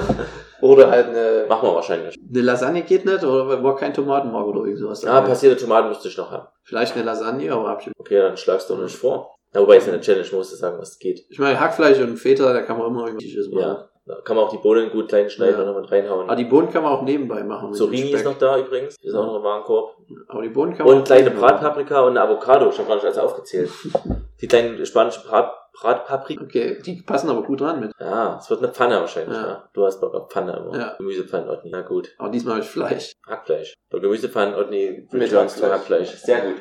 [0.60, 2.16] Oder halt eine, Machen wir wahrscheinlich.
[2.28, 5.04] eine Lasagne geht nicht, oder war kein Tomatenmark oder irgend sowas.
[5.06, 6.48] Ah, passierte Tomaten müsste ich noch haben.
[6.64, 7.90] Vielleicht eine Lasagne, aber hab ich.
[7.98, 9.34] Okay, dann schlagst du nicht vor.
[9.54, 11.24] Ja, wobei es eine Challenge, muss sagen, was geht.
[11.28, 13.60] Ich meine, Hackfleisch und Feta, da kann man immer irgendwas machen.
[13.62, 13.89] Ja.
[14.10, 15.70] Da kann man auch die Bohnen gut klein schneiden Ja.
[15.70, 16.26] und mit reinhauen.
[16.26, 17.68] Aber die Bohnen kann man auch nebenbei machen.
[17.70, 18.96] mit Zucchini ist noch da übrigens.
[19.00, 19.94] Ist auch noch im Warenkorb.
[20.28, 21.30] Aber die Bohnen kann man Und auch kleine.
[21.30, 22.68] Bratpaprika und eine Avocado.
[22.70, 23.70] Ich habe gar nicht alles aufgezählt.
[24.40, 26.44] Die kleinen spanischen Brat Bratpaprika.
[26.44, 27.92] Okay, die passen aber gut dran mit.
[28.00, 29.36] Ja, es wird eine Pfanne wahrscheinlich.
[29.36, 29.46] Ja.
[29.46, 29.68] Ja.
[29.72, 30.76] Du hast Bock auf Pfanne immer.
[30.78, 30.94] Ja.
[30.98, 31.70] Gemüsepfannen, Otni.
[31.72, 32.10] Na gut.
[32.18, 33.12] Aber diesmal habe ich Fleisch.
[33.26, 33.74] Hackfleisch.
[33.90, 35.70] Bei Gemüsepfannen, Otni, Mit to Hackfleisch.
[35.72, 36.08] Hackfleisch.
[36.16, 36.56] Sehr gut.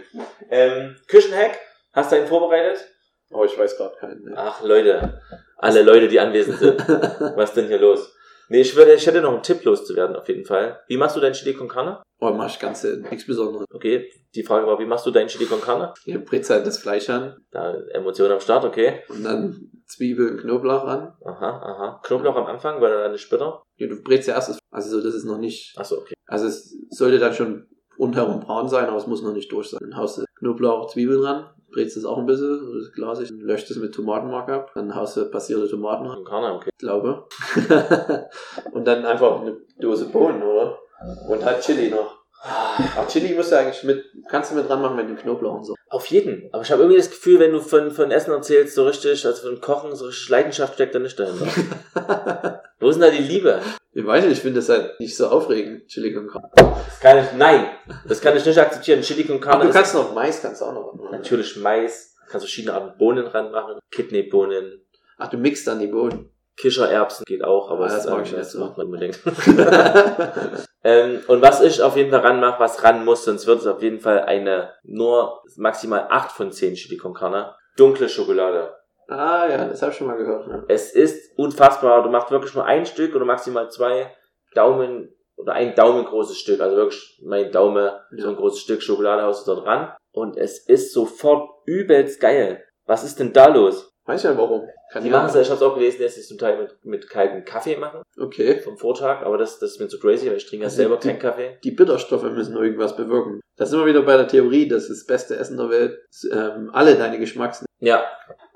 [0.50, 1.58] Ähm, Küchenhack.
[1.94, 2.86] Hast du einen vorbereitet?
[3.32, 4.24] Oh, ich weiß gerade keinen.
[4.24, 4.34] Ne?
[4.38, 5.22] Ach, Leute.
[5.60, 6.88] Alle Leute, die anwesend sind.
[7.36, 8.16] Was ist denn hier los?
[8.48, 10.80] Nee, ich, würde, ich hätte noch einen Tipp loszuwerden, auf jeden Fall.
[10.88, 12.02] Wie machst du dein Chili con Carne?
[12.20, 13.08] Oh, mach ich ganz selten.
[13.08, 13.66] Nichts Besonderes.
[13.72, 15.94] Okay, die Frage war, wie machst du dein Chili con Carne?
[16.06, 19.04] Ihr brätst halt das Fleisch an Da, Emotionen am Start, okay.
[19.10, 21.14] und dann Zwiebeln, Knoblauch an.
[21.24, 22.02] Aha, aha.
[22.04, 23.62] Knoblauch am Anfang, weil dann nicht bitter.
[23.76, 26.16] Ja, du brätst ja erst das, also so, das ist noch nicht, Achso, okay.
[26.26, 27.68] also es sollte dann schon
[28.00, 29.80] rundherum braun sein, aber es muss noch nicht durch sein.
[29.82, 33.70] Dann haust du Knoblauch, Zwiebeln ran, brätst es auch ein bisschen, das glasig, dann löscht
[33.70, 36.70] es mit Tomatenmark ab, dann haust du passierte Tomaten ran, Con Carne, okay.
[36.78, 37.26] glaube.
[38.72, 40.80] und dann einfach eine Dose Bohnen, oder?
[41.28, 42.20] Und halt Chili noch.
[42.42, 45.66] Ach, Chili musst du eigentlich mit, kannst du mit dran machen mit dem Knoblauch und
[45.66, 45.76] so.
[45.90, 46.50] Auf jeden.
[46.54, 49.48] Aber ich habe irgendwie das Gefühl, wenn du von, von Essen erzählst, so richtig, also
[49.48, 51.48] von Kochen, so richtig Leidenschaft steckt da nicht dahinter.
[52.80, 53.60] Wo ist denn da die Liebe?
[53.92, 56.50] Ich weiß nicht, ich finde das halt nicht so aufregend, Chili con Carne.
[56.56, 57.68] Das kann ich, nein.
[58.08, 59.02] Das kann ich nicht akzeptieren.
[59.02, 61.12] Chili con Carne Aber du kannst noch Mais, kannst du auch noch machen.
[61.12, 62.16] natürlich Mais.
[62.30, 63.80] Kannst verschiedene Arten Bohnen ranmachen.
[63.92, 64.86] Kidneybohnen.
[65.18, 66.30] Ach, du mixt dann die Bohnen.
[66.56, 68.64] Kichererbsen geht auch, aber Ah, das ist, mag ähm, ich nicht das so.
[68.76, 69.20] unbedingt.
[70.84, 73.82] ähm, und was ich auf jeden Fall ranmache, was ran muss, sonst wird es auf
[73.82, 77.56] jeden Fall eine nur maximal 8 von 10 Chili con Carne.
[77.78, 78.74] Dunkle Schokolade.
[79.10, 80.48] Ah ja, das habe ich schon mal gehört.
[80.48, 80.64] Ne?
[80.68, 82.04] Es ist unfassbar.
[82.04, 84.14] Du machst wirklich nur ein Stück oder maximal zwei
[84.56, 86.60] Daumen oder ein Daumen großes Stück.
[86.62, 89.94] Also wirklich mein Daumen, so ein großes Stück Schokolade haust du dort ran.
[90.12, 92.64] Und es ist sofort übelst geil.
[92.86, 93.86] Was ist denn da los?
[94.06, 94.68] Weiß ja warum.
[94.92, 96.58] Kann Die ja- machen es, ich habe es auch gelesen, dass sie es zum Teil
[96.58, 98.58] mit, mit kaltem Kaffee machen Okay.
[98.60, 100.98] vom Vortag, aber das, das ist mir zu crazy, weil ich trinke ja Also selber
[100.98, 101.60] die- keinen Kaffee.
[101.64, 103.40] Die Bitterstoffe müssen irgendwas bewirken.
[103.56, 106.00] Das sind wir wieder bei der Theorie, dass das beste Essen der Welt
[106.32, 107.64] ähm, alle deine Geschmacks.
[107.78, 108.04] Ja,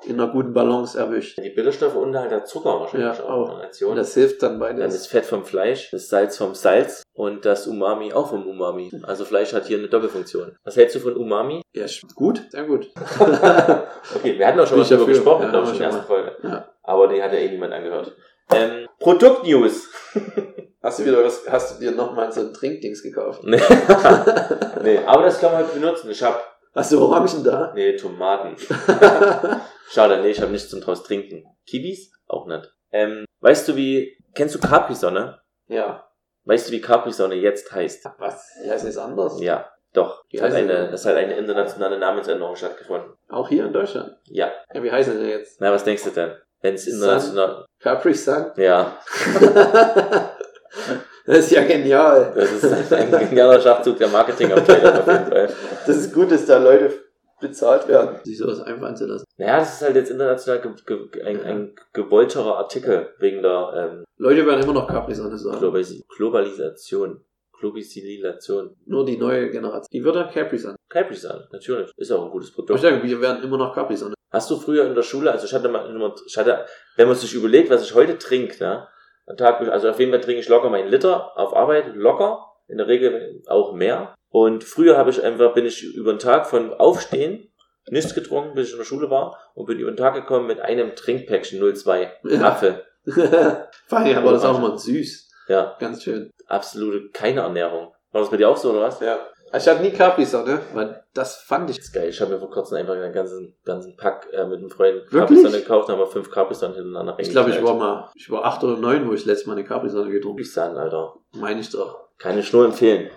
[0.05, 1.37] in einer guten Balance erwischt.
[1.43, 3.49] Die Bitterstoffe und halt der Zucker wahrscheinlich Ja, auch.
[3.61, 3.95] auch.
[3.95, 4.93] das hilft dann Dann beides.
[4.93, 8.91] das Fett vom Fleisch, das Salz vom Salz und das Umami auch vom Umami.
[9.03, 10.55] Also Fleisch hat hier eine Doppelfunktion.
[10.63, 11.61] Was hältst du von Umami?
[11.73, 11.85] Ja,
[12.15, 12.89] gut, sehr gut.
[14.15, 16.35] Okay, wir hatten auch schon mal darüber gesprochen, Ja, glaube ich, in der ersten Folge.
[16.43, 16.67] Ja.
[16.83, 18.15] Aber die hat ja eh niemand angehört.
[18.53, 19.89] Ähm, Produktnews.
[20.83, 23.41] Hast du wieder was, hast du dir nochmal so ein Trinkdings gekauft?
[23.45, 23.57] nee.
[24.83, 26.11] nee, aber das kann man halt benutzen.
[26.11, 26.43] Ich hab,
[26.75, 27.71] Hast du Orangen da?
[27.73, 28.57] nee, Tomaten.
[29.89, 31.43] Schade, nee, ich habe nichts zum draus trinken.
[31.67, 32.11] Kiwis?
[32.27, 32.71] Auch nicht.
[32.91, 35.39] Ähm, weißt du wie, kennst du Capri-Sonne?
[35.67, 36.07] ja.
[36.45, 38.05] Weißt du, wie Capri-Sonne jetzt heißt?
[38.17, 38.45] Was?
[38.65, 39.39] Die heißen jetzt anders?
[39.39, 40.23] Ja, doch.
[40.29, 43.13] Wie Es hat, eine, es hat eine internationale Namensänderung stattgefunden.
[43.29, 44.17] Auch hier in Deutschland?
[44.25, 44.51] Ja.
[44.73, 45.61] Ja, wie heißen die jetzt?
[45.61, 46.33] Na, was denkst du denn?
[46.61, 47.65] Wenn es international...
[47.79, 48.51] Capri Sun?
[48.57, 48.97] Ja,
[51.25, 52.33] das ist ja genial.
[52.35, 55.49] das ist ein genialer Schachzug der Marketingabteilung auf jeden Fall.
[55.87, 56.91] Das ist gut, dass da Leute
[57.41, 59.25] bezahlt werden, sich sowas einfallen zu lassen.
[59.37, 64.03] Naja, das ist halt jetzt international ge ge ein, ein gewollterer Artikel wegen der ähm,
[64.17, 65.59] Leute werden immer noch Capri Sonne sagen.
[65.59, 67.23] Globalis Globalisation.
[67.59, 68.75] Globalisation.
[68.85, 69.87] Nur die neue Generation.
[69.91, 70.75] Die wird dann Capri Sun.
[70.89, 71.91] Capri Sun, natürlich.
[71.97, 72.79] Ist auch ein gutes Ich Produkt.
[72.81, 74.13] sage, wir werden immer noch Capri Sonne.
[74.31, 76.65] Hast du früher in der Schule, also ich hatte mal, immer- ich hatte,
[76.97, 78.87] wenn man sich überlegt, was ich heute trinke, ne,
[79.27, 82.77] am Tag, also auf jeden Fall trinke ich locker meinen Liter auf Arbeit, locker, in
[82.77, 84.15] der Regel auch mehr.
[84.33, 87.53] Und früher habe ich einfach, bin ich über den Tag von Aufstehen,
[87.91, 90.59] nichts getrunken, bis ich in der Schule war, und bin über den Tag gekommen mit
[90.59, 92.41] einem Trinkpäckchen 02 Ja.
[92.41, 92.83] Apfel.
[93.85, 95.29] Vor allem aber das ist auch immer süß.
[95.49, 96.31] Ja, Ganz schön.
[96.47, 97.93] absolute keine Ernährung.
[98.11, 98.99] War das bei dir auch so, oder was?
[99.01, 99.19] Ja.
[99.55, 101.77] Ich hatte nie Capri Sonne, weil das fand ich.
[101.77, 102.09] Das ist geil.
[102.09, 105.07] Ich habe mir vor kurzem einfach einen ganzen, ganzen Pack äh, mit einem Freund?
[105.11, 108.63] Capri-Sonne gekauft, haben wir fünf Capri-Sonne hintereinander Ich glaube, ich war mal, ich war acht
[108.63, 111.13] oder neun, wo ich das letzte Mal eine Capri Sonne getrunken Ich sagen, Alter.
[111.33, 112.03] Meine ich doch.
[112.17, 113.09] Kann ich nur empfehlen.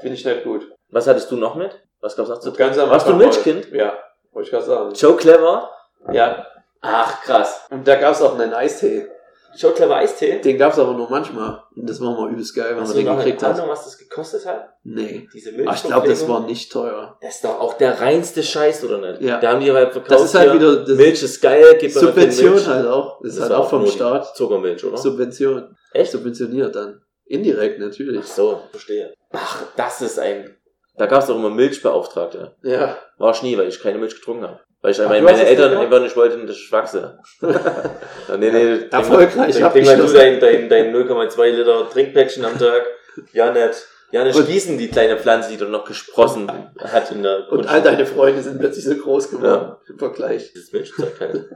[0.00, 0.70] Finde ich nicht gut.
[0.90, 1.78] Was hattest du noch mit?
[2.00, 3.68] Was gab's noch zu Ganz am Warst du Milchkind?
[3.72, 3.94] Ja,
[4.32, 4.92] wollte ich gerade sagen.
[4.94, 5.70] Joe Clever?
[6.12, 6.46] Ja.
[6.80, 7.62] Ach, krass.
[7.70, 9.08] Und da gab es auch einen Eistee.
[9.56, 10.40] Joe Clever Eistee?
[10.40, 11.62] Den gab es aber nur manchmal.
[11.76, 13.54] Und das war mal übelst geil, wenn Hast man du den gekriegt hat.
[13.54, 14.68] Ahnung, was das gekostet hat?
[14.82, 15.28] Nee.
[15.32, 15.68] Diese Milch.
[15.68, 17.16] Ach, ich glaube, das war nicht teuer.
[17.22, 19.22] Das ist doch auch der reinste Scheiß, oder nicht?
[19.22, 19.38] Ja.
[19.40, 20.10] Da haben die halt verkauft.
[20.10, 22.66] Das ist halt wieder das Milch ist geil, gib mir dafür Subvention Milch.
[22.66, 23.20] halt auch.
[23.22, 24.36] Das ist Das halt war auch vom Staat.
[24.36, 24.96] Zuckermilch, oder?
[24.96, 25.76] Subvention.
[25.92, 26.10] Echt?
[26.10, 27.00] Subventioniert dann.
[27.26, 28.20] Indirekt natürlich.
[28.22, 29.14] Ach so, verstehe.
[29.32, 30.56] Ach, das ist ein...
[30.96, 32.54] Da gab's doch immer Milchbeauftragte.
[32.62, 32.98] Ja.
[33.18, 34.60] War ich nie, weil ich keine Milch getrunken habe.
[34.80, 37.18] Weil ich Ach, meine, meine es Eltern nicht einfach nicht wollten, dass ich wachse.
[37.40, 42.58] Ja, nee, nee, Erfolgreich Trink, trink mal du dein, dein, dein 0,2 Liter Trinkpäckchen am
[42.58, 42.84] Tag.
[43.32, 43.86] Ja, nicht.
[44.12, 46.48] Ja, nicht gießen die kleine Pflanze, die du noch gesprossen
[46.78, 49.76] hat in der Und all deine Freunde sind plötzlich so groß geworden.
[49.88, 50.52] Im Vergleich.
[50.52, 51.46] Dieses Milchzeug halt.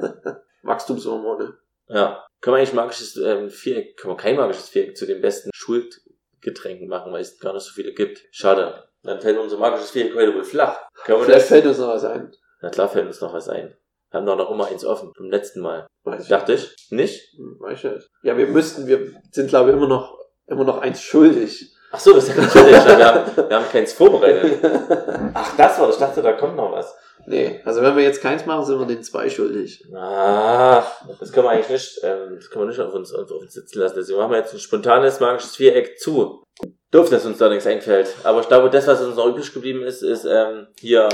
[0.62, 1.54] Wachstumshormone.
[1.88, 2.24] Ja.
[2.40, 6.88] Können wir eigentlich magisches ähm, Viereck, können wir kein magisches Viereck zu den besten Schulgetränken
[6.88, 8.24] machen, weil es gar nicht so viele gibt.
[8.30, 8.84] Schade.
[9.02, 10.78] Dann fällt unser magisches Viereck heute wohl flach.
[11.04, 12.32] Können Vielleicht fällt uns noch was ein.
[12.60, 13.76] Na klar fällt uns noch was ein.
[14.10, 15.12] Wir haben doch noch immer eins offen.
[15.16, 15.86] Vom letzten Mal.
[16.04, 16.74] Weiß ich Dachte ich.
[16.90, 17.36] Nicht?
[17.36, 18.08] Hm, Weiß ich nicht.
[18.22, 21.74] Ja, wir müssten, wir sind glaube ich immer noch, immer noch eins schuldig.
[21.90, 22.84] Ach so, das ist ja natürlich.
[22.84, 24.58] wir, haben, wir haben keins vorbereitet.
[25.34, 25.96] Ach, das war das.
[25.96, 26.94] Ich dachte, da kommt noch was.
[27.26, 29.84] nee, also wenn wir jetzt keins machen, sind wir den zwei schuldig.
[29.96, 30.86] Ach,
[31.18, 33.78] das können wir eigentlich nicht, ähm, das können wir nicht auf uns, auf uns sitzen
[33.78, 33.96] lassen.
[33.96, 36.42] Deswegen machen wir jetzt ein spontanes magisches Viereck zu.
[36.90, 38.08] Doof, dass uns da nichts einfällt.
[38.24, 41.08] Aber ich glaube, das, was uns noch übrig geblieben ist, ist ähm, hier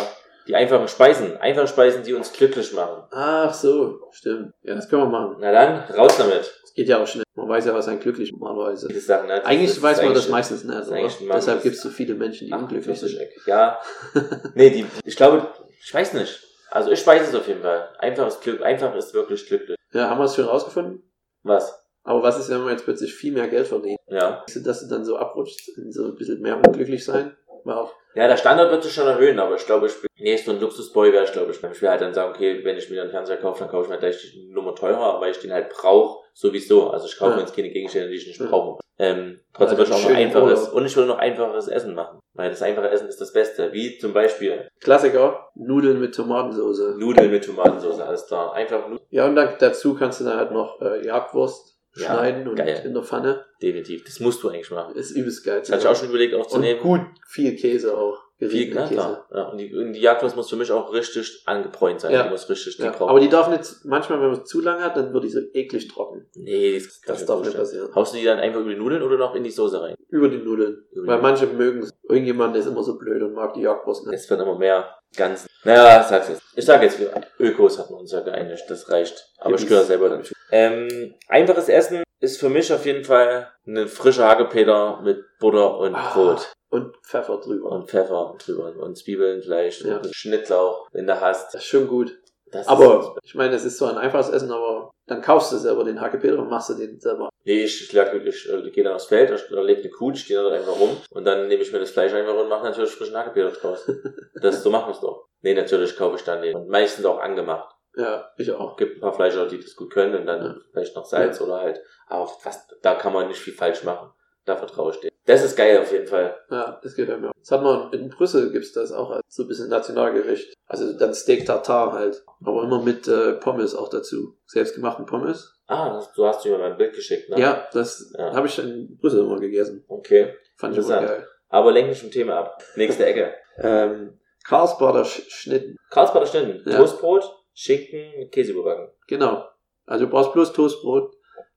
[0.46, 1.36] die einfachen Speisen.
[1.38, 3.04] Einfache Speisen, die uns glücklich machen.
[3.10, 4.52] Ach so, stimmt.
[4.62, 5.36] Ja, das können wir machen.
[5.40, 6.52] Na dann, raus damit.
[6.62, 7.24] Das geht ja auch schnell.
[7.34, 8.88] Man weiß ja, was ein glücklich normalerweise.
[8.88, 9.36] Diese Sachen, ne?
[9.36, 11.90] Das Eigentlich ist weiß man eigentlich das meistens nicht, ist Mann, Deshalb gibt es so
[11.90, 13.46] viele Menschen, die unglücklich 48 sind.
[13.46, 13.80] Ja.
[14.54, 15.48] nee, die, ich glaube,
[15.82, 16.40] ich weiß nicht.
[16.70, 17.88] Also ich weiß es auf jeden Fall.
[17.98, 19.76] Einfach ist Glück, einfach ist wirklich glücklich.
[19.92, 21.02] Ja, haben wir es schon rausgefunden?
[21.42, 21.84] Was?
[22.02, 23.98] Aber was ist, wenn man jetzt plötzlich viel mehr Geld verdient?
[24.08, 24.44] Ja.
[24.62, 27.36] Dass du dann so abrutscht, so ein bisschen mehr unglücklich sein?
[27.64, 27.94] War auch.
[28.14, 30.60] Ja, der Standard wird sich schon erhöhen, aber ich glaube, ich bin, nee, so ein
[30.60, 31.62] Luxusboy wäre ich, glaube ich.
[31.62, 33.90] Ich will halt dann sagen, okay, wenn ich mir einen Fernseher kaufe, dann kaufe ich
[33.90, 36.90] mir gleich die Nummer teurer, weil ich den halt brauche, sowieso.
[36.90, 37.36] Also ich kaufe Ja.
[37.36, 38.78] mir jetzt keine Gegenstände, die ich nicht brauche.
[38.96, 40.74] Ähm, trotzdem Also würde ich auch noch einfaches, Urlaub.
[40.74, 42.20] und ich will noch einfaches Essen machen.
[42.34, 43.72] Weil das einfache Essen ist das Beste.
[43.72, 46.96] Wie zum Beispiel Klassiker, Nudeln mit Tomatensauce.
[46.96, 48.52] Nudeln mit Tomatensauce, alles klar.
[48.54, 49.00] Einfach Nudeln.
[49.10, 52.82] Ja, und dann dazu kannst du dann halt noch äh, Jagdwurst Ja, schneiden und geil.
[52.84, 53.44] in der Pfanne.
[53.62, 54.04] Definitiv.
[54.04, 54.96] Das musst du eigentlich machen.
[54.96, 55.60] Ist übelst geil.
[55.60, 56.80] Das hatte ich auch schon überlegt Und aufzunehmen.
[56.80, 58.23] gut viel Käse auch.
[58.38, 59.26] Viel, na klar.
[59.32, 62.12] Ja, und, die, die Jagdwurst muss für mich auch richtig angebräunt sein.
[62.12, 62.24] Ja.
[62.24, 64.96] Die muss richtig Ja, aber die darf nicht, manchmal, wenn man es zu lange hat,
[64.96, 66.26] dann wird die so eklig trocken.
[66.34, 67.94] Nee, das, Das darf nicht passieren.
[67.94, 69.94] Haust du die dann einfach über die Nudeln oder noch in die Soße rein?
[70.08, 70.84] Über die Nudeln.
[70.92, 71.90] Über Weil manche mögen es.
[72.08, 74.16] Irgendjemand ist immer so blöd und mag die Jagdwurst nicht.
[74.16, 75.46] Es wird immer mehr ganz.
[75.62, 76.42] Naja, sag's jetzt.
[76.56, 76.98] Ich sag jetzt,
[77.38, 78.64] Ökos hatten uns ja geeinigt.
[78.68, 79.32] Das reicht.
[79.38, 80.34] Aber ich gehöre selber dazu.
[80.50, 85.94] Ähm, einfaches Essen ist für mich auf jeden Fall ein frischer Hagepeter mit Butter und
[85.94, 86.12] Ah.
[86.12, 86.52] Brot.
[86.74, 87.70] Und Pfeffer drüber.
[87.70, 88.72] Und Pfeffer drüber.
[88.80, 89.82] Und Zwiebeln vielleicht.
[89.82, 89.98] Ja.
[89.98, 91.54] Und Schnittlauch, wenn du hast.
[91.54, 92.18] Das ist schon gut.
[92.50, 95.82] Das Aber ich meine, es ist so ein einfaches Essen, aber dann kaufst du selber
[95.84, 97.28] den Hackepeter und machst du den selber.
[97.44, 100.40] Nee, ich, ich, lag, ich, äh, gehe dann aufs Feld, da legt eine Kuh, stehe
[100.42, 103.16] da einfach rum und dann nehme ich mir das Fleisch einfach und mache natürlich frischen
[103.16, 103.90] Hackepeter draus.
[104.40, 105.26] das, so machen wir es doch.
[105.42, 106.54] Nee, natürlich kaufe ich dann den.
[106.54, 107.74] Und meistens auch angemacht.
[107.96, 108.76] Ja, ich auch.
[108.76, 110.56] Gibt ein paar Fleischer, die das gut können und dann Ja.
[110.72, 111.80] vielleicht noch Salz oder halt.
[112.06, 114.10] Aber fast, da kann man nicht viel falsch machen.
[114.44, 115.10] Da vertraue ich dir.
[115.26, 116.36] Das ist geil auf jeden Fall.
[116.50, 117.30] Ja, das gefällt mir.
[117.30, 117.34] auch.
[117.38, 120.52] Das hat man in Brüssel gibt's das auch als so ein bisschen Nationalgericht.
[120.66, 122.22] Also dann Steak Tartar halt.
[122.44, 124.36] Aber immer mit äh, Pommes auch dazu.
[124.46, 125.58] Selbstgemachten Pommes.
[125.66, 127.40] Ah, das, du hast mir mal ein Bild geschickt, ne?
[127.40, 128.34] Ja, das Ja.
[128.34, 129.84] habe ich in Brüssel immer gegessen.
[129.88, 130.34] Okay.
[130.56, 131.26] Fand ich immer geil.
[131.48, 132.62] Aber lenk nicht vom Thema ab.
[132.76, 133.34] Nächste Ecke.
[133.56, 134.18] Ähm,
[134.48, 135.76] Karlsbader Sch Schnitten.
[135.90, 136.68] Karlsbader Schnitten.
[136.68, 136.76] Ja.
[136.78, 137.22] Toastbrot,
[137.54, 138.88] Schinken, mit Käse überbacken.
[139.06, 139.44] Genau.
[139.86, 141.14] Also du brauchst bloß Toastbrot,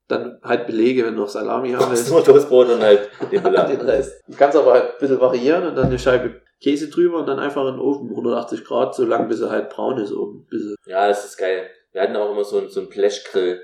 [0.07, 2.09] dann halt Belege, wenn du noch Salami haben willst.
[2.09, 3.67] nur Toastbrot und halt den Belag.
[3.67, 4.21] den Rest.
[4.27, 7.39] Du kannst aber halt ein bisschen variieren und dann eine Scheibe Käse drüber und dann
[7.39, 10.47] einfach in den Ofen, 180 Grad, so lang bis er halt braun ist oben.
[10.49, 11.69] Bis Ja, das ist geil.
[11.91, 13.61] Wir hatten auch immer so einen, so einen Blechgrill.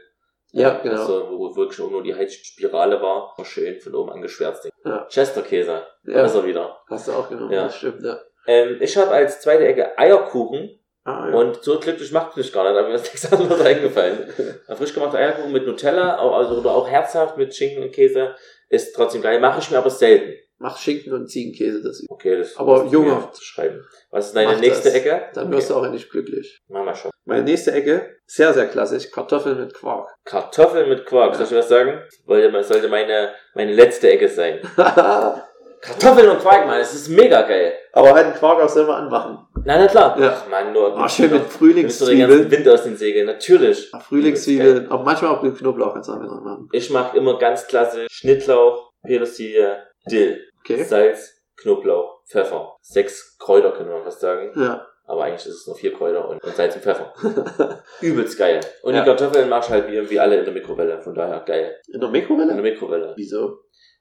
[0.51, 1.03] Ja, genau.
[1.03, 3.33] So, wo wirklich nur die Heizspirale war.
[3.35, 4.69] War Schön von oben angeschwärzt.
[4.85, 5.07] Ja.
[5.09, 5.71] Chesterkäse.
[6.05, 6.77] ja, Da ist er wieder.
[6.87, 7.51] hast du auch genommen.
[7.51, 7.63] Ja.
[7.63, 8.19] Das stimmt, ja.
[8.45, 10.79] Ähm, ich habe als zweite Ecke Eierkuchen.
[11.05, 11.35] Ah, ja.
[11.35, 14.25] Und so glücklich macht mich gar nicht, aber mir ist nichts anderes eingefallen.
[14.67, 18.35] Ein frisch gemachter Eierkuchen mit Nutella, also, oder auch herzhaft mit Schinken und Käse,
[18.69, 19.39] ist trotzdem geil.
[19.39, 20.33] Mache ich mir aber selten.
[20.59, 22.05] Mach Schinken und Ziegenkäse dazu.
[22.07, 23.27] Okay, das Aber Junge.
[23.33, 23.85] zu schreiben.
[24.11, 24.93] Was ist deine nächste das.
[24.93, 25.23] Ecke?
[25.33, 26.57] Dann wirst du auch endlich glücklich.
[26.69, 27.11] Machen wir schon.
[27.25, 30.09] Meine nächste Ecke, sehr, sehr klassisch, Kartoffeln mit Quark.
[30.23, 31.33] Kartoffeln mit Quark.
[31.33, 31.37] Ja.
[31.37, 32.01] Soll ich was sagen?
[32.25, 34.61] Wollte, sollte meine, meine letzte Ecke sein.
[35.85, 37.73] Kartoffeln und Quark, Mann, das ist mega geil.
[37.91, 39.37] aber halt den Quark auch selber anmachen.
[39.65, 40.17] Na, na klar.
[40.19, 40.37] Ja.
[40.37, 40.97] Ach, Mann, nur.
[40.97, 42.51] Ah, schön mit Nimmst du den ganzen Frühlingszwiebeln.
[42.51, 43.25] Wind aus den Segeln.
[43.27, 43.89] Natürlich.
[43.93, 46.69] Ah, Frühlingszwiebeln, aber manchmal auch mit Knoblauch mit dran machen.
[46.71, 50.83] Ich mache immer ganz klassisch Schnittlauch, Petersilie, Dill, Okay.
[50.83, 52.77] Salz, Knoblauch, Pfeffer.
[52.81, 54.51] Sechs Kräuter können wir fast sagen.
[54.55, 54.87] Ja.
[55.05, 57.13] Aber eigentlich ist es nur vier Kräuter und, und Salz und Pfeffer.
[58.01, 58.61] Übelst geil.
[58.83, 59.01] Und Ja.
[59.01, 61.01] die Kartoffeln machst halt wie, wie alle in der Mikrowelle.
[61.01, 61.75] Von daher geil.
[61.87, 62.61] In der In der Mikrowelle?
[62.61, 63.13] Mikrowelle.
[63.17, 63.59] Wieso?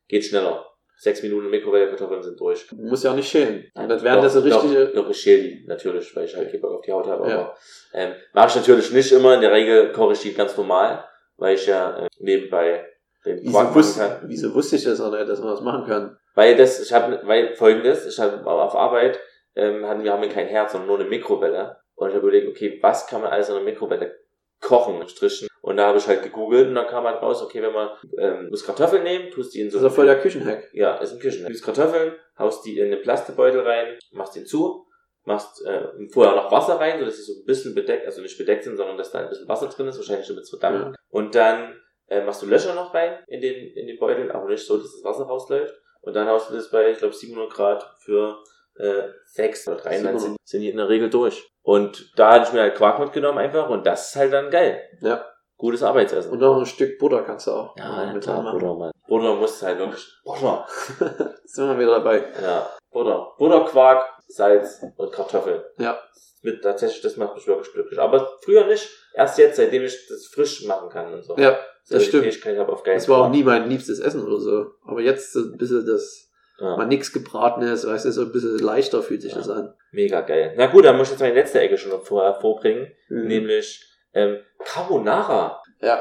[0.08, 0.64] Geht schneller.
[1.02, 2.64] Sechs Minuten Mikrowelle, Kartoffeln sind durch.
[2.68, 3.68] Du musst ja auch nicht schälen.
[3.74, 4.86] Und das wären das so Doch, richtige.
[4.86, 7.28] Doch, doch, ich schäle die natürlich, weil ich halt Bock auf die Haut habe.
[7.28, 7.38] Ja.
[7.40, 7.56] Aber
[7.92, 9.34] ähm, mache ich natürlich nicht immer.
[9.34, 11.04] In der Regel koche ich die ganz normal,
[11.38, 12.86] weil ich ja äh, nebenbei
[13.24, 14.20] den Quark Wieso, machen wusste, kann.
[14.26, 16.16] wieso wusste ich das auch nicht, dass man das machen kann?
[16.36, 19.18] Weil das, ich habe, weil folgendes, ich habe auf Arbeit,
[19.56, 21.78] ähm, hatten wir haben wir kein Herz, sondern nur eine Mikrowelle.
[21.96, 24.20] Und ich habe überlegt, okay, was kann man alles in einer Mikrowelle
[24.60, 25.48] kochen, strichen?
[25.62, 28.48] Und da habe ich halt gegoogelt und dann kam halt raus, okay, wenn man, ähm,
[28.50, 30.68] musst Kartoffeln nehmen, tust die in so Das ist doch voll der Küchenhack.
[30.72, 31.46] ja, ist ein Küchen.
[31.46, 34.86] Du Kartoffeln, haust die in den Plastebeutel rein, machst den zu,
[35.24, 38.64] machst äh, vorher noch Wasser rein, sodass sie so ein bisschen bedeckt, also nicht bedeckt
[38.64, 40.98] sind, sondern dass da ein bisschen Wasser drin ist, wahrscheinlich damit es verdampft.
[41.10, 41.76] Und dann
[42.08, 44.92] äh, machst du Löcher noch rein in den, in den Beutel, aber nicht so, dass
[44.92, 45.74] das Wasser rausläuft.
[46.00, 48.42] Und dann haust du das bei, ich glaube, 700 Grad für
[48.76, 51.48] äh, sechs oder drei, dann sind, sind die in der Regel durch.
[51.62, 54.82] Und da hatte ich mir halt Quark mitgenommen einfach und das ist halt dann geil.
[55.00, 55.24] Ja.
[55.62, 56.32] Gutes Arbeitsessen.
[56.32, 58.52] Und noch ein Stück Butter kannst du auch ja, mit klar.
[58.52, 58.90] Butter, Mann.
[59.06, 60.66] Butter muss halt wirklich, Butter.
[61.44, 62.24] Sind wir wieder dabei.
[62.42, 63.28] Ja, Butter.
[63.38, 65.62] Butter, Quark, Salz und Kartoffeln.
[65.78, 66.00] Ja.
[66.42, 68.00] Mit tatsächlich, das macht mich wirklich glücklich.
[68.00, 68.88] Aber früher nicht.
[69.14, 71.36] Erst jetzt, seitdem ich das frisch machen kann und so.
[71.38, 72.24] Ja, so das stimmt.
[72.24, 72.94] Fähigkeit habe auf geil.
[72.96, 74.66] das war auch nie mein liebstes Essen oder so.
[74.84, 78.58] Aber jetzt so ein bisschen das, Ja, mal nix gebratenes, weißt du, so ein bisschen
[78.58, 79.38] leichter fühlt sich Ja.
[79.38, 79.72] das an.
[79.92, 80.54] mega geil.
[80.56, 82.90] Na gut, dann muss ich jetzt meine letzte Ecke schon noch vor, vorbringen.
[83.08, 83.28] Mhm.
[83.28, 85.60] Nämlich ähm, Carbonara.
[85.80, 86.00] Ja,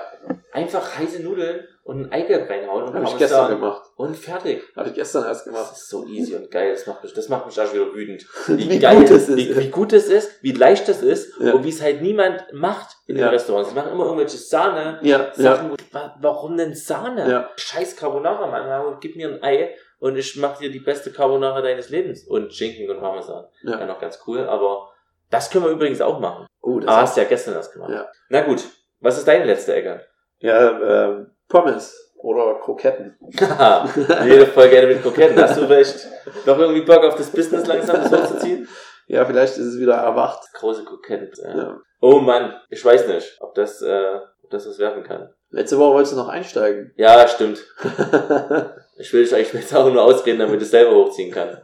[0.54, 3.82] Einfach heiße Nudeln und ein Eigelb reinhauen und habe ich gestern gemacht.
[3.96, 4.62] Und fertig.
[4.76, 5.72] Habe ich gestern erst Das gemacht.
[5.72, 6.72] ist so easy und geil.
[6.74, 8.28] Das macht mich, das macht mich auch wieder wütend.
[8.48, 9.38] Wie geil, gut es ist.
[9.38, 11.54] Wie, wie gut es ist, wie leicht es ist Ja.
[11.54, 13.30] und wie es halt niemand macht in den Ja.
[13.32, 13.70] Restaurants.
[13.70, 17.28] Sie machen immer irgendwelche Sahne, Ja, ja, Sachen, wa- warum denn Sahne?
[17.32, 17.50] Ja.
[17.56, 18.98] Scheiß Carbonara, Mann.
[19.00, 22.28] Gib mir ein Ei und ich mach dir die beste Carbonara deines Lebens.
[22.28, 23.46] Und Schinken und Parmesan.
[23.64, 23.86] Ja, ja.
[23.88, 24.91] noch ganz cool, aber
[25.32, 26.46] das können wir übrigens auch machen.
[26.62, 27.92] Oh, das Ah, hast du ja gestern erst gemacht.
[27.92, 28.08] Ja.
[28.30, 28.64] Na gut,
[29.00, 30.06] was ist deine letzte Ecke?
[30.40, 33.18] Ja, ähm, Pommes oder Kroketten.
[33.40, 33.90] Haha,
[34.26, 35.42] Jede voll gerne mit Kroketten.
[35.42, 36.08] Hast du vielleicht
[36.46, 38.68] noch irgendwie Bock auf das Business langsam das hochzuziehen?
[39.08, 40.42] Ja, vielleicht ist es wieder erwacht.
[40.54, 41.32] Große Kroketten.
[41.44, 41.58] Ja.
[41.58, 41.78] Ja.
[42.00, 45.34] Oh Mann, ich weiß nicht, ob das, äh, ob das was werfen kann.
[45.50, 46.94] Letzte Woche wolltest du noch einsteigen.
[46.96, 47.60] Ja, stimmt.
[48.98, 51.58] Ich will dich eigentlich jetzt auch nur ausreden, damit ich es selber hochziehen kann.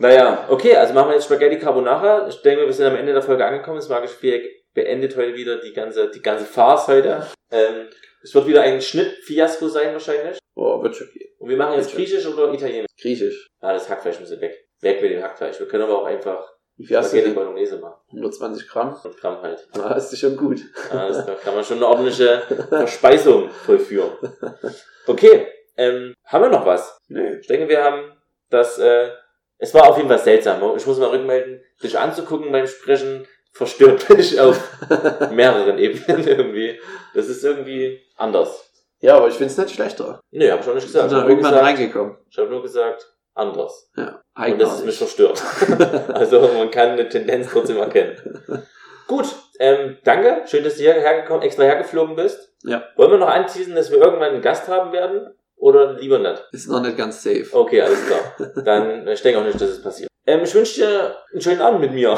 [0.00, 2.26] Naja, okay, also machen wir jetzt Spaghetti Carbonara.
[2.26, 3.76] Ich denke, wir sind am Ende der Folge angekommen.
[3.76, 7.26] Das magische Viereck beendet heute wieder die ganze, die ganze Farce heute.
[7.50, 7.86] Ähm,
[8.22, 10.38] es wird wieder ein Schnittfiasko sein wahrscheinlich.
[10.54, 11.28] oh, wird schon gehen.
[11.38, 12.86] Und wir machen jetzt griechisch oder italienisch?
[12.98, 13.46] Griechisch.
[13.60, 14.64] Ah, das Hackfleisch muss weg.
[14.80, 15.60] Weg mit dem Hackfleisch.
[15.60, 17.44] Wir können aber auch einfach Wie viel hast du Spaghetti denn?
[17.44, 18.00] Bolognese machen.
[18.08, 18.96] 120 Gramm.
[19.04, 19.68] Und Gramm halt.
[19.74, 20.60] Da ist schon gut.
[20.90, 22.40] Ja, das, da kann man schon eine ordentliche
[22.70, 24.12] Verspeisung vollführen.
[25.06, 25.46] Okay,
[25.76, 26.96] ähm, haben wir noch was?
[27.08, 27.34] Nee.
[27.34, 28.16] Ich denke, wir haben
[28.48, 29.10] das, äh,
[29.60, 30.60] es war auf jeden Fall seltsam.
[30.76, 34.58] Ich muss mal rückmelden, dich anzugucken beim Sprechen, verstört bin ich auf
[35.32, 36.80] mehreren Ebenen irgendwie.
[37.14, 38.66] Das ist irgendwie anders.
[39.00, 40.20] Ja, aber ich finde es nicht schlechter.
[40.30, 41.08] Nee, hab ich auch nicht Ich gesagt.
[41.08, 42.16] bin Ich da habe nur, irgendwann gesagt- reingekommen.
[42.30, 43.90] ich hab nur gesagt, anders.
[43.96, 44.98] Ja, Und das ist mich eigenartig.
[44.98, 45.42] verstört.
[46.14, 48.66] also man kann eine Tendenz trotzdem erkennen.
[49.06, 49.26] Gut,
[49.58, 50.42] ähm, danke.
[50.46, 52.52] Schön, dass du hierher gekommen, extra hergeflogen bist.
[52.62, 52.84] Ja.
[52.96, 55.34] Wollen wir noch anteasen, dass wir irgendwann einen Gast haben werden?
[55.60, 56.42] Oder lieber nicht?
[56.52, 57.46] Ist noch nicht ganz safe.
[57.52, 58.64] Okay, alles klar.
[58.64, 60.08] Dann, äh, ich denke auch nicht, dass es passiert.
[60.26, 62.16] Ähm, ich wünsche dir einen schönen Abend mit mir.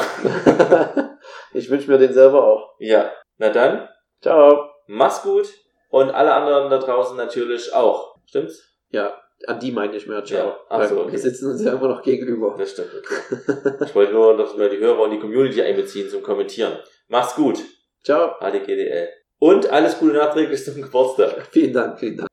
[1.53, 2.75] ich wünsche mir den selber auch.
[2.79, 3.89] Ja, na dann,
[4.21, 4.69] Ciao.
[4.87, 5.49] mach's gut.
[5.89, 8.15] Und alle anderen da draußen natürlich auch.
[8.25, 8.63] Stimmt's?
[8.89, 9.13] Ja,
[9.45, 10.23] an die meine ich mehr.
[10.23, 10.47] Ciao.
[10.47, 11.11] Ja, ach so, Weil okay.
[11.11, 12.55] Wir sitzen uns ja immer noch gegenüber.
[12.57, 13.75] Das stimmt, okay.
[13.85, 16.79] Ich wollte nur, dass wir die Hörer und die Community einbeziehen zum Kommentieren.
[17.09, 17.59] Mach's gut.
[18.03, 18.35] Ciao.
[18.39, 19.09] HDGDL.
[19.39, 21.47] Und alles Gute nachträglich zum Geburtstag.
[21.51, 22.32] Vielen Dank, vielen Dank.